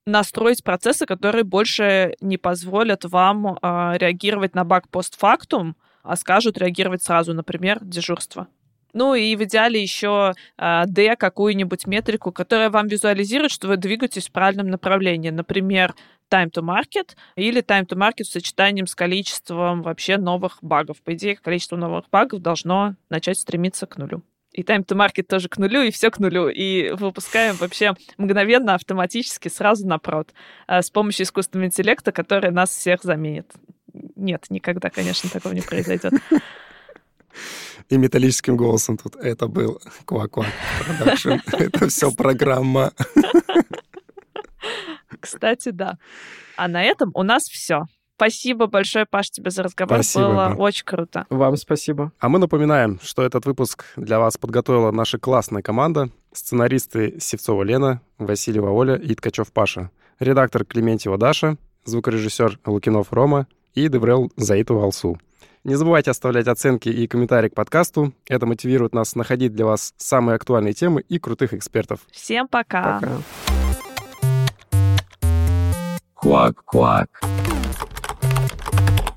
настроить 0.07 0.63
процессы, 0.63 1.07
которые 1.07 1.45
больше 1.45 2.15
не 2.21 2.37
позволят 2.37 3.05
вам 3.05 3.59
э, 3.61 3.99
реагировать 3.99 4.55
на 4.55 4.65
баг 4.65 4.89
постфактум, 4.89 5.77
а 6.03 6.17
скажут 6.17 6.59
реагировать 6.59 7.03
сразу, 7.03 7.33
например, 7.33 7.79
дежурство. 7.83 8.49
Ну 8.93 9.15
и 9.15 9.35
в 9.35 9.43
идеале 9.43 9.83
еще 9.83 10.35
э, 10.57 10.83
D 10.87 11.17
какую-нибудь 11.17 11.87
метрику, 11.87 12.31
которая 12.31 12.71
вам 12.71 12.87
визуализирует, 12.87 13.51
что 13.51 13.67
вы 13.67 13.77
двигаетесь 13.77 14.29
в 14.29 14.33
правильном 14.33 14.69
направлении. 14.69 15.31
Например, 15.31 15.95
time 16.31 16.51
to 16.51 16.63
market 16.63 17.17
или 17.35 17.61
time 17.61 17.87
to 17.87 17.97
market 17.97 18.25
с 18.25 18.31
сочетанием 18.31 18.87
с 18.87 18.95
количеством 18.95 19.83
вообще 19.83 20.17
новых 20.17 20.59
багов. 20.63 21.03
По 21.03 21.15
идее, 21.15 21.37
количество 21.37 21.77
новых 21.77 22.05
багов 22.11 22.41
должно 22.41 22.95
начать 23.09 23.39
стремиться 23.39 23.87
к 23.87 23.97
нулю. 23.97 24.23
И 24.55 24.63
time 24.63 24.87
to 24.87 24.97
market 24.97 25.25
тоже 25.25 25.49
к 25.49 25.59
нулю, 25.59 25.83
и 25.83 25.91
все 25.91 26.11
к 26.11 26.21
нулю. 26.21 26.49
И 26.49 26.91
выпускаем 26.91 27.57
вообще 27.57 27.95
мгновенно, 28.19 28.75
автоматически, 28.75 29.49
сразу 29.49 29.87
на 29.87 29.99
прод. 29.99 30.33
А 30.69 30.81
с 30.81 30.91
помощью 30.91 31.25
искусственного 31.25 31.67
интеллекта, 31.67 32.13
который 32.13 32.53
нас 32.53 32.71
всех 32.71 33.03
заменит. 33.03 33.53
Нет, 34.15 34.47
никогда, 34.51 34.91
конечно, 34.91 35.29
такого 35.29 35.53
не 35.55 35.61
произойдет. 35.61 36.13
И 37.89 37.97
металлическим 37.99 38.57
голосом 38.57 38.97
тут 38.97 39.17
это 39.17 39.49
был 39.49 39.81
Квак-Квак 40.07 40.47
Продакшн. 40.87 41.33
Это 41.53 41.89
все 41.89 42.13
программа. 42.13 42.93
Кстати, 45.21 45.71
да. 45.71 45.99
А 46.57 46.69
на 46.69 46.83
этом 46.83 47.11
у 47.15 47.25
нас 47.25 47.43
все. 47.43 47.87
Спасибо 48.17 48.67
большое, 48.67 49.07
Паш, 49.07 49.31
тебе 49.31 49.51
за 49.51 49.63
разговор. 49.65 49.97
Спасибо, 49.97 50.29
Было 50.29 50.49
да. 50.49 50.55
очень 50.55 50.85
круто. 50.85 51.27
Вам 51.31 51.57
спасибо. 51.57 52.13
А 52.21 52.29
мы 52.29 52.39
напоминаем, 52.39 53.01
что 53.03 53.23
этот 53.23 53.45
выпуск 53.45 53.87
для 53.97 54.21
вас 54.21 54.37
подготовила 54.37 54.93
наша 54.93 55.19
классная 55.19 55.63
команда. 55.63 56.11
Сценаристы 56.33 57.17
Севцова 57.21 57.63
Лена, 57.65 58.01
Васильева 58.19 58.71
Оля 58.71 58.95
и 58.95 59.15
Ткачев 59.15 59.53
Паша. 59.53 59.91
Редактор 60.21 60.65
Клементьева 60.65 61.19
Даша, 61.19 61.57
звукорежиссер 61.85 62.61
Лукинов 62.67 63.13
Рома 63.13 63.49
и 63.75 63.89
Деврел 63.89 64.31
Заитова 64.37 64.85
Алсу. 64.85 65.19
Не 65.65 65.75
забывайте 65.77 66.11
оставлять 66.11 66.47
оценки 66.47 66.89
и 66.91 67.07
комментарии 67.07 67.49
к 67.49 67.55
подкасту. 67.55 68.13
Это 68.29 68.47
мотивирует 68.47 68.95
нас 68.95 69.17
находить 69.17 69.55
для 69.55 69.65
вас 69.65 69.95
самые 69.97 70.37
актуальные 70.37 70.75
темы 70.75 71.01
и 71.01 71.19
крутых 71.19 71.55
экспертов. 71.55 72.01
Всем 72.13 72.47
пока. 72.49 73.01
Пока. 73.01 73.13
Quack 76.23 76.55
Quack. 76.73 77.54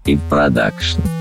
И 0.08 0.18
продакшн. 0.30 1.17